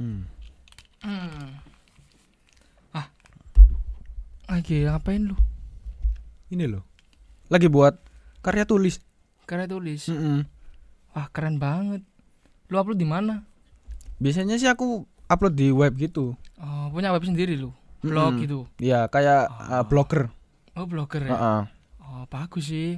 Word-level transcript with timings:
Hmm. 0.00 0.24
Hmm. 1.04 1.60
Ah. 2.96 3.12
Lagi 4.48 4.88
ngapain 4.88 5.28
lu? 5.28 5.36
Ini 6.48 6.64
loh. 6.64 6.88
Lagi 7.52 7.68
buat 7.68 8.00
karya 8.40 8.64
tulis. 8.64 9.04
Karya 9.44 9.68
tulis. 9.68 10.08
Mm-mm. 10.08 10.48
Wah, 11.12 11.28
keren 11.36 11.60
banget. 11.60 12.00
Lu 12.72 12.80
upload 12.80 12.96
di 12.96 13.04
mana? 13.04 13.44
Biasanya 14.16 14.56
sih 14.56 14.72
aku 14.72 15.04
upload 15.28 15.52
di 15.52 15.68
web 15.68 15.92
gitu. 16.00 16.32
Oh, 16.56 16.88
punya 16.88 17.12
web 17.12 17.20
sendiri 17.20 17.60
lu. 17.60 17.76
Blog 18.00 18.40
Mm-mm. 18.40 18.44
gitu. 18.48 18.58
Iya, 18.80 19.04
kayak 19.12 19.52
Oh. 19.52 19.72
uh, 19.76 19.84
blogger. 19.84 20.32
Oh, 20.80 20.88
blogger 20.88 21.28
ya. 21.28 21.30
Heeh. 21.36 21.62
Oh, 22.00 22.24
bagus 22.32 22.72
sih. 22.72 22.96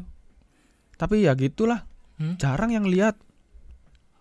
Tapi 0.94 1.26
ya 1.26 1.34
gitulah. 1.34 1.82
Hmm? 2.22 2.38
Jarang 2.38 2.70
yang 2.70 2.86
lihat. 2.86 3.18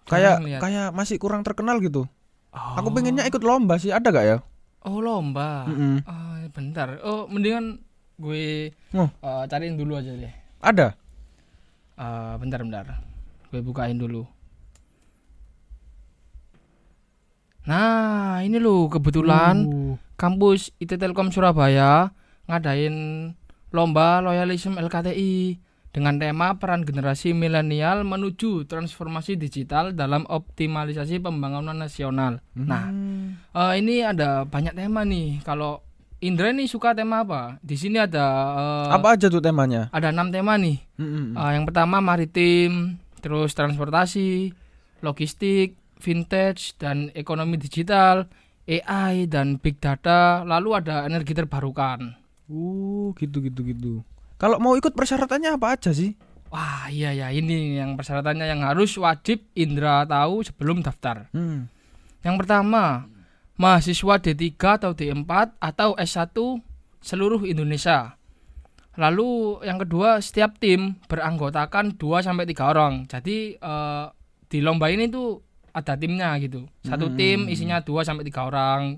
Kayak 0.10 0.42
kayak 0.58 0.90
masih 0.98 1.22
kurang 1.22 1.46
terkenal 1.46 1.78
gitu. 1.78 2.10
Oh. 2.52 2.76
Aku 2.84 2.92
pengennya 2.92 3.24
ikut 3.24 3.40
lomba 3.42 3.80
sih, 3.80 3.96
ada 3.96 4.12
gak 4.12 4.28
ya? 4.28 4.38
Oh, 4.84 5.00
lomba. 5.00 5.64
Mm-mm. 5.72 6.04
Ah, 6.04 6.44
bentar. 6.52 7.00
Oh, 7.06 7.30
mendingan 7.32 7.80
gue 8.20 8.76
Oh. 8.92 9.08
eh, 9.08 9.44
cariin 9.48 9.80
dulu 9.80 9.96
aja 9.96 10.12
deh. 10.12 10.34
Ada. 10.60 10.94
Eh, 11.96 12.34
bentar 12.38 12.60
bentar. 12.60 12.86
Gue 13.50 13.64
bukain 13.64 13.96
dulu. 13.96 14.28
Nah, 17.62 18.42
ini 18.42 18.58
loh 18.58 18.90
kebetulan 18.90 19.56
Uh. 19.70 19.94
kampus 20.18 20.74
IT 20.82 20.98
Telkom 20.98 21.30
Surabaya 21.30 22.10
ngadain 22.50 22.94
lomba 23.70 24.20
loyalism 24.20 24.82
LKTI 24.82 25.62
dengan 25.92 26.16
tema 26.16 26.56
peran 26.56 26.82
generasi 26.82 27.32
milenial 27.32 28.02
menuju 28.02 28.64
transformasi 28.64 29.36
digital 29.36 29.92
dalam 29.92 30.24
optimalisasi 30.26 31.20
pembangunan 31.20 31.76
nasional. 31.76 32.40
Nah, 32.52 32.88
Hmm. 32.88 33.36
eh, 33.52 33.74
ini 33.78 34.00
ada 34.02 34.44
banyak 34.44 34.72
tema 34.72 35.04
nih. 35.04 35.44
Kalau 35.44 35.84
Indra 36.22 36.54
nih 36.54 36.70
suka 36.70 36.94
tema 36.94 37.26
apa? 37.26 37.58
Di 37.60 37.74
sini 37.74 37.98
ada 37.98 38.26
eh, 38.88 38.90
apa 38.94 39.18
aja 39.18 39.28
tuh 39.28 39.42
temanya? 39.42 39.90
ada 39.90 40.10
enam 40.10 40.30
tema 40.30 40.56
nih. 40.56 40.78
Mm-mm. 40.96 41.34
Eh, 41.34 41.52
yang 41.54 41.66
pertama 41.66 41.98
maritim, 41.98 42.96
terus 43.20 43.52
transportasi, 43.52 44.54
logistik, 45.02 45.76
vintage 45.98 46.78
dan 46.78 47.10
ekonomi 47.14 47.58
digital, 47.58 48.30
AI 48.64 49.26
dan 49.26 49.58
big 49.58 49.82
data, 49.82 50.46
lalu 50.46 50.78
ada 50.78 51.04
energi 51.04 51.34
terbarukan. 51.34 52.16
Uh, 52.46 53.10
gitu 53.18 53.42
gitu 53.42 53.66
gitu. 53.66 53.94
Kalau 54.42 54.58
mau 54.58 54.74
ikut 54.74 54.98
persyaratannya 54.98 55.54
apa 55.54 55.78
aja 55.78 55.94
sih? 55.94 56.18
Wah, 56.50 56.90
iya 56.90 57.14
ya, 57.14 57.30
ini 57.30 57.78
yang 57.78 57.94
persyaratannya 57.94 58.50
yang 58.50 58.66
harus 58.66 58.98
wajib 58.98 59.46
Indra 59.54 60.02
tahu 60.10 60.42
sebelum 60.42 60.82
daftar. 60.82 61.30
Hmm. 61.30 61.70
Yang 62.26 62.36
pertama, 62.42 63.06
mahasiswa 63.56 64.18
D3 64.18 64.50
atau 64.82 64.98
D4 64.98 65.62
atau 65.62 65.94
S1 65.94 66.34
seluruh 67.06 67.46
Indonesia. 67.46 68.18
Lalu 68.98 69.62
yang 69.64 69.80
kedua, 69.80 70.20
setiap 70.20 70.58
tim 70.58 70.98
beranggotakan 71.06 71.96
2 71.96 72.26
sampai 72.26 72.50
3 72.50 72.66
orang. 72.66 72.94
Jadi 73.06 73.56
eh, 73.56 74.06
di 74.52 74.60
lomba 74.60 74.90
ini 74.92 75.08
tuh 75.08 75.40
ada 75.72 75.96
timnya 75.96 76.36
gitu. 76.42 76.68
Satu 76.84 77.14
Hmm. 77.14 77.16
tim 77.16 77.40
isinya 77.48 77.80
2 77.80 78.04
sampai 78.04 78.28
3 78.28 78.44
orang. 78.44 78.98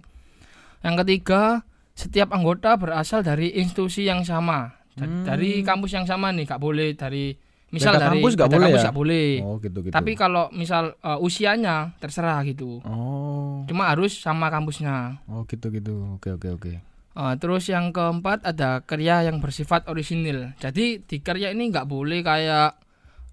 Yang 0.82 0.96
ketiga, 1.06 1.62
setiap 1.94 2.34
anggota 2.34 2.74
berasal 2.80 3.22
dari 3.22 3.54
institusi 3.54 4.10
yang 4.10 4.26
sama. 4.26 4.83
Hmm. 4.96 5.24
Dari 5.24 5.62
kampus 5.62 5.92
yang 5.92 6.06
sama 6.06 6.30
nih, 6.30 6.46
gak 6.46 6.60
boleh 6.60 6.94
dari 6.94 7.34
misal 7.70 7.98
Beda 7.98 8.06
dari 8.06 8.22
kampus 8.22 8.34
beda 8.36 8.46
boleh 8.46 8.62
kampus 8.64 8.78
ya? 8.78 8.84
nggak 8.84 8.98
boleh. 8.98 9.30
Oh, 9.42 9.56
gitu 9.58 9.78
gitu. 9.82 9.94
Tapi 9.94 10.12
kalau 10.14 10.46
misal 10.52 10.84
eh, 10.96 11.18
usianya 11.20 11.76
terserah 11.98 12.38
gitu. 12.44 12.78
Oh. 12.84 13.66
Cuma 13.66 13.90
harus 13.90 14.14
sama 14.14 14.48
kampusnya. 14.48 15.18
Oh, 15.26 15.42
gitu 15.44 15.68
gitu. 15.70 16.14
Oke 16.14 16.30
oke 16.32 16.50
oke. 16.54 16.72
Eh, 17.14 17.34
terus 17.38 17.66
yang 17.66 17.90
keempat 17.90 18.42
ada 18.44 18.82
karya 18.82 19.26
yang 19.26 19.38
bersifat 19.38 19.86
orisinil. 19.86 20.54
Jadi 20.58 21.02
di 21.02 21.18
karya 21.20 21.50
ini 21.50 21.70
nggak 21.70 21.86
boleh 21.86 22.22
kayak 22.22 22.78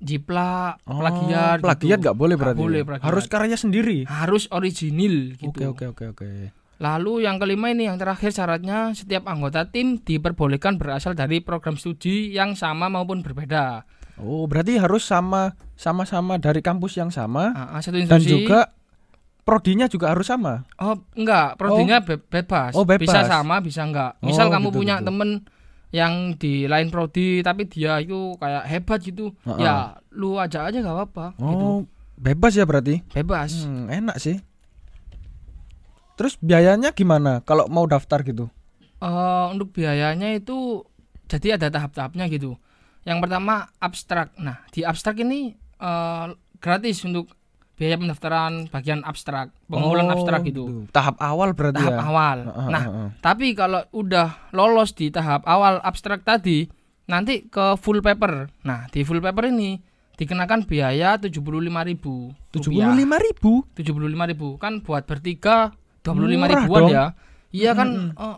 jiplak, 0.01 0.81
Oh, 0.85 0.97
plagiat. 0.97 1.61
plagiat 1.61 2.01
gitu. 2.01 2.05
nggak 2.09 2.17
boleh 2.17 2.35
Nggak 2.35 2.45
berarti. 2.49 2.61
boleh 2.61 2.81
ya? 2.81 2.87
plagiat. 2.89 3.05
Harus 3.05 3.25
karya 3.29 3.57
sendiri. 3.57 3.99
Harus 4.05 4.49
originil 4.49 5.37
gitu. 5.37 5.53
Oke 5.53 5.65
oke 5.69 5.85
oke 5.93 6.05
oke. 6.17 6.29
Lalu 6.81 7.29
yang 7.29 7.37
kelima 7.37 7.69
ini 7.69 7.85
yang 7.85 8.01
terakhir 8.01 8.33
syaratnya 8.33 8.97
setiap 8.97 9.29
anggota 9.29 9.69
tim 9.69 10.01
diperbolehkan 10.01 10.81
berasal 10.81 11.13
dari 11.13 11.45
program 11.45 11.77
studi 11.77 12.33
yang 12.33 12.57
sama 12.57 12.89
maupun 12.89 13.21
berbeda. 13.21 13.85
Oh, 14.17 14.49
berarti 14.49 14.81
harus 14.81 15.05
sama 15.05 15.53
sama-sama 15.77 16.41
dari 16.41 16.61
kampus 16.61 16.97
yang 16.97 17.13
sama 17.13 17.53
Ah, 17.53 17.77
ah, 17.77 17.81
satu 17.81 18.01
dan 18.01 18.21
juga 18.21 18.73
prodinya 19.45 19.93
juga 19.93 20.13
harus 20.13 20.29
sama. 20.29 20.65
Oh 20.77 20.97
enggak, 21.13 21.61
prodinya 21.61 22.01
be- 22.01 22.21
bebas. 22.21 22.73
Oh, 22.73 22.89
bebas. 22.89 23.05
Bisa 23.05 23.29
sama, 23.29 23.61
bisa 23.61 23.85
enggak. 23.85 24.17
Misal 24.25 24.49
Oh, 24.49 24.53
kamu 24.53 24.69
gitu, 24.73 24.77
punya 24.81 24.97
gitu. 25.01 25.07
temen 25.13 25.31
yang 25.91 26.39
di 26.39 26.65
lain 26.65 26.89
prodi 26.89 27.43
tapi 27.43 27.67
dia 27.67 27.99
itu 27.99 28.39
kayak 28.39 28.65
hebat 28.65 29.01
gitu, 29.03 29.35
Heeh. 29.43 29.67
ya 29.67 29.99
lu 30.15 30.39
ajak 30.39 30.71
aja 30.71 30.79
gak 30.81 30.97
apa-apa. 30.97 31.27
Gitu. 31.35 31.65
Oh, 31.67 31.79
bebas 32.15 32.53
ya 32.55 32.65
berarti. 32.65 33.03
Bebas. 33.11 33.67
Hmm, 33.67 33.91
enak 33.91 34.17
sih. 34.17 34.39
Terus 36.21 36.37
biayanya 36.37 36.93
gimana 36.93 37.41
kalau 37.41 37.65
mau 37.73 37.89
daftar 37.89 38.21
gitu? 38.21 38.53
Eh, 39.01 39.45
untuk 39.49 39.73
biayanya 39.73 40.37
itu 40.37 40.85
jadi 41.25 41.57
ada 41.57 41.73
tahap-tahapnya 41.73 42.29
gitu. 42.29 42.61
Yang 43.09 43.19
pertama 43.25 43.73
abstrak. 43.81 44.37
Nah 44.37 44.61
di 44.69 44.85
abstrak 44.85 45.17
ini 45.17 45.57
eh, 45.57 46.27
gratis 46.61 47.01
untuk 47.09 47.33
biaya 47.81 47.97
pendaftaran 47.97 48.69
bagian 48.69 49.01
abstrak, 49.01 49.57
pengumpulan 49.65 50.05
Oh, 50.05 50.13
abstrak 50.13 50.45
gitu. 50.45 50.85
Tahap 50.93 51.17
awal 51.17 51.57
berarti 51.57 51.81
Tahap 51.81 51.97
ya. 51.97 52.05
awal. 52.05 52.39
Heeh, 52.45 52.69
Nah 52.69 52.83
heeh. 52.85 53.09
Tapi 53.25 53.57
kalau 53.57 53.81
udah 53.97 54.53
lolos 54.53 54.93
di 54.93 55.09
tahap 55.09 55.49
awal 55.49 55.81
abstrak 55.81 56.21
tadi, 56.21 56.69
nanti 57.09 57.49
ke 57.49 57.81
full 57.81 58.05
paper. 58.05 58.53
Nah, 58.69 58.85
di 58.93 59.01
full 59.01 59.25
paper 59.25 59.49
ini 59.49 59.81
dikenakan 60.21 60.69
biaya 60.69 61.17
75.000 61.17 61.41
ribu. 61.89 62.37
tujuh 62.53 62.69
puluh 62.69 62.93
lima 62.93 63.17
ribu. 63.17 63.65
75.000 63.73 64.61
kan 64.61 64.85
buat 64.85 65.09
bertiga 65.09 65.73
25 66.03 66.17
Murah 66.17 66.49
ribuan 66.65 66.81
dong. 66.83 66.91
ya. 66.93 67.05
Iya 67.51 67.71
kan 67.75 67.89
eh, 68.15 68.37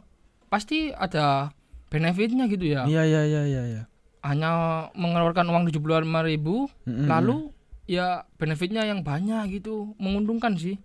pasti 0.49 0.91
ada 0.93 1.53
benefitnya 1.93 2.49
gitu 2.49 2.65
ya. 2.65 2.89
Iya 2.89 3.03
iya 3.05 3.23
iya 3.29 3.43
iya. 3.45 3.63
iya. 3.69 3.83
Hanya 4.23 4.53
mengeluarkan 4.95 5.51
uang 5.51 5.67
75.000 5.69 6.31
ribu, 6.31 6.71
Mm-mm. 6.87 7.11
lalu 7.11 7.51
ya 7.91 8.23
benefitnya 8.39 8.87
yang 8.87 9.03
banyak 9.03 9.59
gitu, 9.61 9.99
menguntungkan 9.99 10.55
sih. 10.55 10.79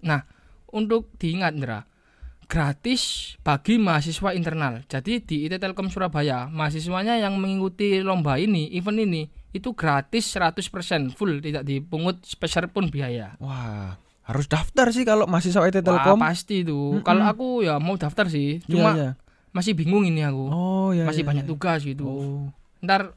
Nah, 0.00 0.24
untuk 0.72 1.12
diingat 1.20 1.52
Indra, 1.52 1.84
gratis 2.48 3.34
bagi 3.40 3.76
mahasiswa 3.80 4.32
internal. 4.32 4.84
Jadi 4.88 5.20
di 5.24 5.36
IT 5.44 5.60
Telkom 5.60 5.88
Surabaya, 5.92 6.48
mahasiswanya 6.48 7.20
yang 7.20 7.36
mengikuti 7.36 8.00
lomba 8.00 8.40
ini, 8.40 8.72
event 8.76 9.00
ini, 9.00 9.22
itu 9.52 9.72
gratis 9.72 10.34
100% 10.34 11.14
full, 11.14 11.40
tidak 11.44 11.64
dipungut 11.64 12.24
spesial 12.24 12.68
pun 12.72 12.88
biaya. 12.88 13.36
Wah, 13.40 13.96
harus 14.24 14.48
daftar 14.48 14.88
sih 14.88 15.04
kalau 15.04 15.28
mahasiswa 15.28 15.60
IT 15.62 15.80
Wah, 15.80 16.00
Telkom. 16.00 16.18
pasti 16.18 16.64
tuh. 16.64 16.98
Mm-mm. 16.98 17.04
Kalau 17.04 17.24
aku 17.24 17.46
ya 17.60 17.76
mau 17.76 17.94
daftar 17.94 18.26
sih, 18.26 18.64
Iya, 18.64 18.68
cuma 18.68 18.90
iya. 18.92 19.10
masih 19.52 19.76
bingung 19.76 20.02
ini 20.02 20.24
aku. 20.24 20.44
Oh 20.48 20.88
iya. 20.90 21.04
masih 21.04 21.22
iya, 21.22 21.28
banyak 21.28 21.44
iya. 21.44 21.50
tugas 21.52 21.80
gitu. 21.84 22.04
Oh. 22.04 22.44
Ntar 22.80 23.12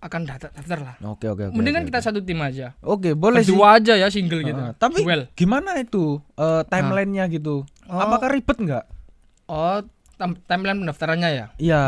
akan 0.00 0.20
daftar, 0.24 0.48
daftar 0.54 0.78
lah. 0.80 0.94
Oke 1.04 1.28
oke 1.28 1.50
oke. 1.50 1.54
Mendingan 1.54 1.84
kita 1.84 2.00
satu 2.00 2.22
tim 2.22 2.40
aja. 2.40 2.72
Oke, 2.80 3.12
boleh 3.12 3.42
sih. 3.42 3.52
Berdua 3.52 3.76
aja 3.76 3.98
ya 3.98 4.08
single 4.08 4.40
gitu. 4.40 4.56
Heeh, 4.56 4.72
tapi 4.78 5.04
Duel. 5.04 5.28
gimana 5.34 5.76
itu 5.76 6.22
eh, 6.38 6.62
timelinenya 6.64 7.28
gitu? 7.28 7.68
Oh, 7.90 8.00
Apakah 8.00 8.30
ribet 8.30 8.56
nggak? 8.56 8.84
oh 9.50 9.82
tam- 10.14 10.38
timeline 10.46 10.78
pendaftarannya 10.78 11.30
ya. 11.34 11.46
Iya. 11.58 11.82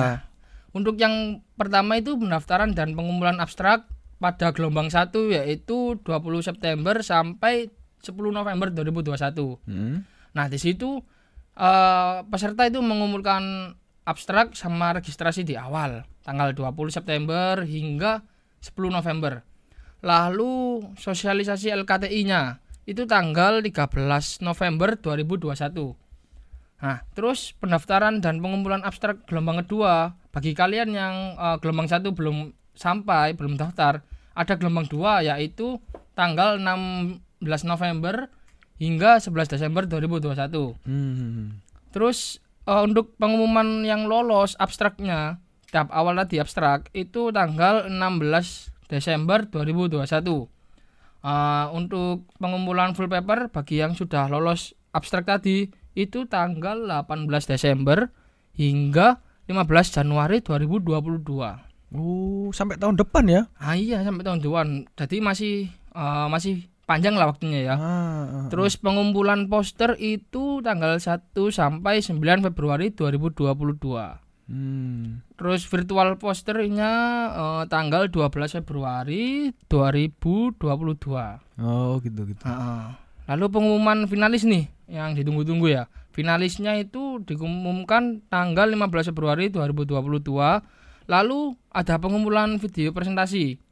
Untuk 0.72 0.98
yang 0.98 1.40
pertama 1.54 1.94
itu 1.94 2.18
pendaftaran 2.18 2.74
dan 2.74 2.92
pengumpulan 2.92 3.38
abstrak 3.38 3.86
pada 4.18 4.50
gelombang 4.50 4.88
1 4.88 5.08
yaitu 5.30 5.94
20 6.00 6.42
September 6.42 6.98
sampai 7.00 7.70
10 8.02 8.12
November 8.34 8.68
2021. 8.68 9.62
Hmm. 9.64 10.02
Nah, 10.34 10.46
di 10.50 10.58
situ 10.58 10.98
eh, 11.56 12.18
peserta 12.26 12.66
itu 12.66 12.82
mengumpulkan 12.82 13.74
abstrak 14.02 14.58
sama 14.58 14.98
registrasi 14.98 15.46
di 15.46 15.54
awal 15.54 16.02
tanggal 16.26 16.50
20 16.50 16.90
September 16.90 17.62
hingga 17.62 18.26
10 18.58 18.74
November. 18.90 19.46
Lalu 20.02 20.82
sosialisasi 20.98 21.70
LKTI-nya 21.70 22.58
itu 22.90 23.06
tanggal 23.06 23.62
13 23.62 24.42
November 24.42 24.98
2021. 24.98 25.94
Nah, 26.82 26.98
terus 27.14 27.54
pendaftaran 27.62 28.18
dan 28.18 28.42
pengumpulan 28.42 28.82
abstrak 28.82 29.22
gelombang 29.30 29.62
kedua 29.62 30.18
bagi 30.34 30.50
kalian 30.50 30.90
yang 30.90 31.14
eh, 31.38 31.56
gelombang 31.62 31.86
satu 31.86 32.10
belum 32.10 32.50
sampai, 32.74 33.38
belum 33.38 33.54
daftar, 33.54 34.02
ada 34.32 34.54
gelombang 34.56 34.88
dua 34.88 35.20
yaitu 35.20 35.78
tanggal 36.16 36.56
16 36.58 37.20
November 37.42 38.30
hingga 38.82 39.22
11 39.22 39.54
Desember 39.58 39.86
2021. 39.86 40.74
Hmm. 40.86 41.62
Terus 41.94 42.42
eh, 42.66 42.82
untuk 42.82 43.14
pengumuman 43.18 43.86
yang 43.86 44.10
lolos 44.10 44.58
abstraknya 44.58 45.38
tahap 45.72 45.88
awal 45.94 46.18
tadi 46.20 46.36
abstrak 46.42 46.92
itu 46.92 47.32
tanggal 47.32 47.88
16 47.88 48.90
Desember 48.90 49.46
2021. 49.46 50.02
Eh, 51.22 51.66
untuk 51.70 52.26
pengumpulan 52.42 52.98
full 52.98 53.06
paper 53.06 53.54
bagi 53.54 53.78
yang 53.78 53.94
sudah 53.94 54.26
lolos 54.26 54.74
abstrak 54.90 55.30
tadi 55.30 55.70
itu 55.94 56.24
tanggal 56.26 56.88
18 56.88 57.28
Desember 57.46 58.10
hingga 58.56 59.22
15 59.46 59.94
Januari 59.94 60.40
2022. 60.42 61.70
Oh, 61.92 62.48
sampai 62.56 62.80
tahun 62.80 62.96
depan 62.96 63.24
ya? 63.28 63.42
Ah 63.60 63.76
iya 63.76 64.00
sampai 64.00 64.24
tahun 64.24 64.40
depan. 64.40 64.88
Jadi 64.96 65.16
masih 65.20 65.54
eh, 65.92 66.26
masih 66.32 66.71
panjang 66.92 67.16
lah 67.16 67.32
waktunya 67.32 67.72
ya. 67.72 67.74
Ah, 67.80 67.88
ah, 68.28 68.46
Terus 68.52 68.76
pengumpulan 68.76 69.48
poster 69.48 69.96
itu 69.96 70.60
tanggal 70.60 71.00
1 71.00 71.32
sampai 71.48 72.04
9 72.04 72.44
Februari 72.44 72.92
2022. 72.92 74.20
Hmm. 74.52 75.24
Terus 75.40 75.64
virtual 75.64 76.20
posternya 76.20 76.92
eh, 77.32 77.64
tanggal 77.72 78.12
12 78.12 78.60
Februari 78.60 79.56
2022. 79.72 80.60
Oh, 81.64 81.96
gitu 82.04 82.20
gitu. 82.28 82.44
Heeh. 82.44 82.84
Lalu 83.32 83.44
pengumuman 83.48 84.04
finalis 84.04 84.44
nih 84.44 84.68
yang 84.92 85.16
ditunggu-tunggu 85.16 85.72
ya. 85.72 85.88
Finalisnya 86.12 86.76
itu 86.76 87.24
diumumkan 87.24 88.20
tanggal 88.28 88.68
15 88.68 89.16
Februari 89.16 89.48
2022. 89.48 90.20
Lalu 91.08 91.40
ada 91.72 91.96
pengumpulan 91.96 92.60
video 92.60 92.92
presentasi. 92.92 93.71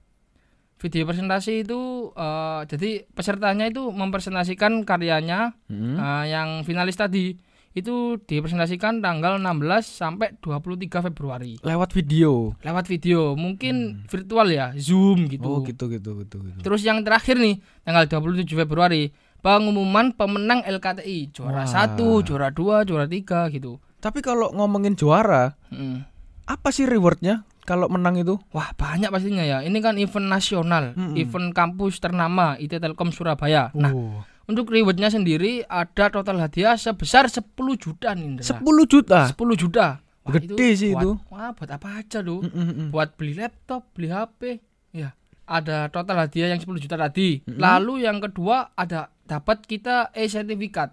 Video 0.80 1.04
presentasi 1.04 1.62
itu 1.62 1.80
eh, 2.10 2.60
jadi 2.64 2.90
pesertanya 3.06 3.68
itu 3.68 3.88
mempresentasikan 3.90 4.82
karyanya 4.82 5.52
Hmm. 5.66 5.94
eh, 5.94 6.24
yang 6.28 6.48
finalis 6.62 6.96
tadi 6.96 7.36
itu 7.70 7.94
dipresentasikan 8.18 8.98
tanggal 8.98 9.38
16 9.38 9.54
sampai 9.86 10.34
23 10.36 11.04
Februari 11.04 11.54
Lewat 11.60 11.92
video. 11.92 12.58
lewat 12.58 12.84
video 12.84 13.36
mungkin 13.36 14.02
virtual 14.04 14.48
ya 14.48 14.74
Zoom 14.74 15.28
gitu. 15.28 15.46
Oh, 15.46 15.60
gitu 15.60 15.86
gitu 15.86 16.18
gitu 16.18 16.36
gitu. 16.40 16.58
Terus 16.60 16.82
yang 16.82 17.00
terakhir 17.00 17.36
nih 17.36 17.62
tanggal 17.80 18.10
27 18.10 18.42
Februari 18.58 19.14
pengumuman 19.38 20.10
pemenang 20.10 20.60
LKTI 20.62 21.30
juara 21.30 21.62
Wah. 21.62 21.68
satu, 21.68 22.20
juara 22.20 22.50
dua, 22.50 22.82
juara 22.82 23.06
tiga 23.06 23.46
gitu. 23.48 23.78
Tapi 23.96 24.18
kalau 24.18 24.50
ngomongin 24.50 24.92
juara, 24.92 25.54
Mm. 25.68 26.02
apa 26.46 26.68
sih 26.70 26.84
rewardnya 26.84 27.46
kalau 27.70 27.86
menang 27.86 28.18
itu? 28.18 28.34
Wah 28.50 28.74
banyak 28.74 29.14
pastinya 29.14 29.46
ya. 29.46 29.62
Ini 29.62 29.78
kan 29.78 29.94
event 29.94 30.26
nasional, 30.26 30.98
Mm-mm. 30.98 31.14
event 31.14 31.54
kampus 31.54 32.02
ternama 32.02 32.58
IT 32.58 32.82
Telkom 32.82 33.14
Surabaya. 33.14 33.70
Nah 33.78 33.94
oh. 33.94 34.26
untuk 34.50 34.74
rewardnya 34.74 35.06
sendiri 35.06 35.62
ada 35.70 36.10
total 36.10 36.42
hadiah 36.42 36.74
sebesar 36.74 37.30
10 37.30 37.46
juta 37.78 38.10
nih. 38.18 38.26
Indra. 38.26 38.42
10 38.42 38.58
juta. 38.90 39.30
10 39.30 39.38
juta. 39.54 39.86
Wah, 40.20 40.32
Gede 40.34 40.68
sih 40.74 40.90
buat- 40.90 41.02
itu. 41.06 41.10
Wah 41.30 41.50
buat 41.54 41.70
apa 41.70 42.02
aja 42.02 42.18
tuh? 42.20 42.42
Mm, 42.42 42.50
mm, 42.50 42.66
mm. 42.74 42.88
buat 42.90 43.08
beli 43.14 43.38
laptop, 43.38 43.86
beli 43.94 44.10
HP, 44.10 44.58
ya. 44.90 45.14
Ada 45.46 45.88
total 45.88 46.26
hadiah 46.26 46.50
yang 46.50 46.58
10 46.58 46.82
juta 46.82 46.98
tadi. 46.98 47.40
Mm-mm. 47.46 47.56
Lalu 47.56 48.02
yang 48.02 48.18
kedua 48.18 48.74
ada 48.74 49.14
dapat 49.24 49.62
kita 49.62 50.10
e-sertifikat. 50.10 50.90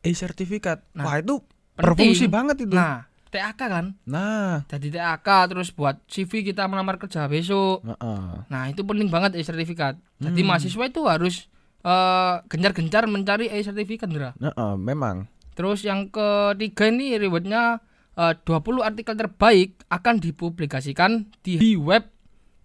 E-sertifikat. 0.00 0.88
Nah, 0.96 1.04
Wah, 1.04 1.16
itu 1.20 1.36
penting. 1.38 1.76
berfungsi 1.76 2.26
banget 2.26 2.56
itu. 2.64 2.74
Nah, 2.74 3.06
TAK 3.28 3.60
kan? 3.60 3.84
Nah, 4.04 4.64
Jadi 4.66 4.90
TAK 4.90 5.48
terus 5.48 5.68
buat 5.70 6.00
CV 6.06 6.42
kita 6.42 6.66
melamar 6.66 6.96
kerja 6.96 7.24
besok. 7.24 7.84
Heeh. 7.84 8.24
Nah, 8.48 8.62
itu 8.66 8.82
penting 8.82 9.08
banget 9.08 9.36
e-sertifikat. 9.36 9.96
Jadi 10.18 10.40
Hmm. 10.42 10.48
mahasiswa 10.48 10.84
itu 10.84 11.00
harus 11.04 11.36
eh, 11.78 12.34
gencar-gencar 12.50 13.06
mencari 13.06 13.46
e-sertifikat, 13.48 14.10
Ndra. 14.10 14.34
Heeh, 14.34 14.72
memang. 14.74 15.30
Terus 15.54 15.82
yang 15.82 16.08
ketiga 16.08 16.90
ini 16.90 17.16
rewardnya 17.16 17.78
eh, 18.14 18.34
20 18.34 18.82
artikel 18.82 19.14
terbaik 19.14 19.78
akan 19.86 20.18
dipublikasikan 20.18 21.30
di 21.40 21.78
web 21.78 22.10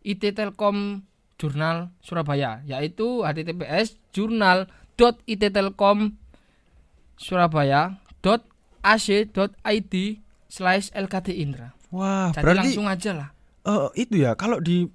IT 0.01 0.33
Telkom 0.33 1.06
Jurnal 1.38 1.92
Surabaya 2.00 2.63
yaitu 2.63 3.21
https 3.21 4.00
jurnal.ittelkom 4.12 6.16
surabaya.ac.id 8.83 9.95
slash 10.53 10.94
LKT 10.94 11.33
Indra. 11.33 11.73
Wah, 11.89 12.29
Jadi 12.29 12.44
berarti 12.45 12.59
langsung 12.69 12.85
aja 12.85 13.11
lah. 13.11 13.29
eh, 13.63 13.88
itu 13.97 14.21
ya 14.21 14.38
kalau 14.38 14.61
di 14.61 14.85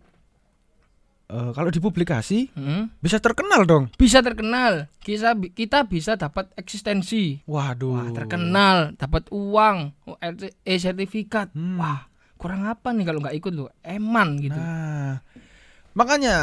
eh, 1.26 1.50
kalau 1.52 1.68
dipublikasi 1.68 2.54
Hmm. 2.54 2.94
bisa 2.98 3.18
terkenal 3.18 3.66
dong. 3.66 3.90
Bisa 3.94 4.22
terkenal, 4.22 4.86
kita 4.98 5.34
kita 5.50 5.84
bisa 5.84 6.14
dapat 6.14 6.48
eksistensi. 6.54 7.42
Waduh. 7.44 7.90
Wah, 7.92 8.08
terkenal, 8.14 8.94
dapat 8.94 9.26
uang, 9.28 9.92
e-sertifikat. 10.62 11.50
Hmm. 11.52 11.76
Wah, 11.76 12.06
kurang 12.36 12.64
apa 12.64 12.94
nih 12.94 13.04
kalau 13.04 13.18
nggak 13.18 13.36
ikut 13.36 13.52
lo? 13.52 13.68
Eman 13.82 14.38
gitu. 14.38 14.56
Nah, 14.56 15.20
makanya 15.92 16.36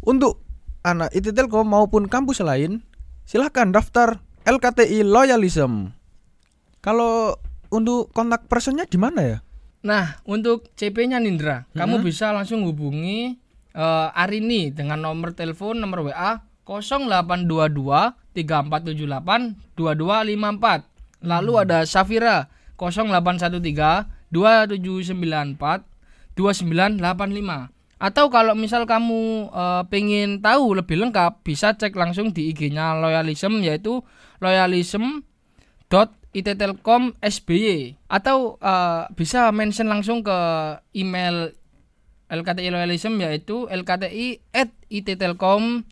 untuk 0.00 0.40
anak 0.80 1.10
IT 1.10 1.34
Telkom 1.34 1.68
maupun 1.68 2.06
kampus 2.06 2.40
lain 2.40 2.80
silahkan 3.24 3.68
daftar 3.68 4.22
LKTI 4.42 5.04
Loyalism. 5.04 5.92
Kalau 6.80 7.34
untuk 7.68 8.12
kontak 8.12 8.48
personnya 8.48 8.84
di 8.84 8.96
mana 8.96 9.20
ya? 9.20 9.38
Nah, 9.78 10.18
untuk 10.26 10.74
CP-nya 10.74 11.22
Nindra, 11.22 11.70
kamu 11.72 12.02
Hmm. 12.02 12.04
bisa 12.04 12.34
langsung 12.34 12.66
hubungi 12.66 13.38
eh, 13.78 14.08
Arini 14.10 14.74
dengan 14.74 14.98
nomor 14.98 15.38
telepon 15.38 15.78
nomor 15.78 16.10
WA 16.10 16.42
0822 16.66 18.18
3478 18.34 19.54
2254. 19.78 20.82
Lalu 21.22 21.52
Hmm. 21.54 21.62
ada 21.62 21.78
Safira 21.86 22.50
0813 22.74 24.10
2794 24.34 25.86
2985. 26.34 27.70
Atau 27.98 28.30
kalau 28.30 28.54
misal 28.54 28.82
kamu 28.86 29.50
eh, 29.50 29.82
pengen 29.90 30.38
tahu 30.42 30.74
lebih 30.74 30.98
lengkap, 30.98 31.42
bisa 31.46 31.74
cek 31.74 31.94
langsung 31.94 32.30
di 32.30 32.50
IG-nya 32.50 32.98
Loyalism 32.98 33.62
yaitu 33.62 34.02
loyalism 34.38 35.22
ittelkom 36.30 37.16
sby 37.18 37.96
atau 38.06 38.56
eh, 38.56 39.04
bisa 39.12 39.48
mention 39.48 39.86
langsung 39.86 40.20
ke 40.20 40.38
email 40.92 41.52
LKTI 42.28 42.68
Loyalism 42.68 43.16
yaitu 43.18 43.64
lkti 43.64 44.44
at 44.50 44.68
ittelkom 44.88 45.88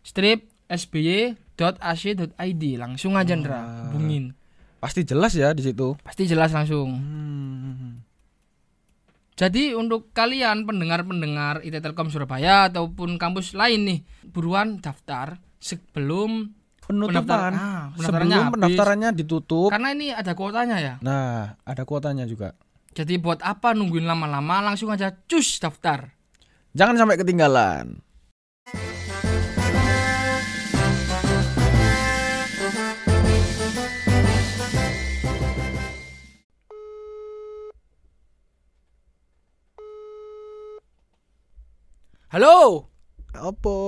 strip 0.00 0.46
sby.ac.id 0.70 2.62
langsung 2.76 3.14
aja 3.14 3.34
Ndra 3.34 3.52
Wah. 3.52 3.66
hubungin 3.88 4.32
Pasti 4.80 5.04
jelas 5.04 5.36
ya 5.36 5.52
di 5.52 5.60
situ. 5.60 5.92
pasti 6.00 6.24
jelas 6.24 6.50
langsung 6.50 6.88
Hmm. 6.94 8.00
jadi 9.34 9.72
untuk 9.72 10.12
kalian 10.12 10.64
pendengar-pendengar 10.64 11.60
IT 11.60 11.80
Telkom 11.80 12.08
Surabaya 12.08 12.68
ataupun 12.68 13.16
kampus 13.16 13.52
lain 13.52 13.84
nih 13.84 14.00
buruan 14.24 14.78
daftar 14.78 15.36
sebelum 15.58 16.54
Penutupan 16.90 17.22
pendaftar- 17.22 17.54
ah, 17.54 17.84
sebelum 17.96 18.28
habis. 18.28 18.52
pendaftarannya 18.52 19.10
ditutup. 19.14 19.70
karena 19.70 19.88
ini 19.90 20.06
ada 20.10 20.32
kuotanya 20.34 20.76
ya 20.76 20.94
Nah, 21.00 21.54
ada 21.62 21.82
kuotanya 21.84 22.26
juga. 22.26 22.58
Jadi 22.90 23.16
buat 23.16 23.38
apa 23.40 23.70
nungguin 23.70 24.02
lama-lama 24.02 24.58
langsung 24.60 24.90
aja 24.90 25.14
cus 25.24 25.62
daftar. 25.62 26.10
Jangan 26.74 26.98
sampai 26.98 27.16
ketinggalan. 27.16 28.02
Halo. 42.30 42.86
Apa? 43.30 43.78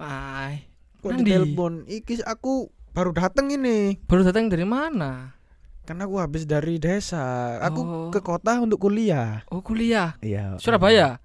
Hai. 0.00 0.73
Kok 1.04 1.12
Nandi? 1.12 1.24
ditelepon? 1.26 1.72
Iki 1.84 2.24
aku 2.24 2.52
baru 2.90 3.12
dateng 3.12 3.46
ini. 3.50 4.00
Baru 4.02 4.22
datang 4.22 4.48
dari 4.48 4.64
mana? 4.64 5.36
Karena 5.84 6.04
aku 6.04 6.16
habis 6.16 6.42
dari 6.42 6.76
desa. 6.76 7.20
Aku 7.60 7.80
Oh. 7.80 8.08
ke 8.08 8.18
kota 8.18 8.56
untuk 8.56 8.80
kuliah. 8.80 9.44
Oh 9.46 9.60
kuliah. 9.60 10.16
Iya. 10.18 10.56
Surabaya. 10.56 11.20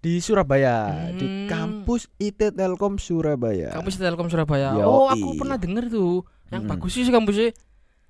Di 0.00 0.16
Surabaya, 0.18 0.88
di 1.12 1.28
Hmm. 1.28 1.44
kampus 1.44 2.08
IT 2.16 2.50
Telkom 2.50 2.96
Surabaya. 2.96 3.68
Kampus 3.70 4.00
Telkom 4.00 4.26
Surabaya. 4.26 4.72
Yoi. 4.72 4.80
Oh 4.82 5.06
aku 5.06 5.36
pernah 5.36 5.60
denger 5.60 5.86
tuh. 5.86 6.24
Yang 6.48 6.62
Mm. 6.62 6.70
bagus 6.70 6.90
sih 6.90 7.04
kampusnya. 7.06 7.52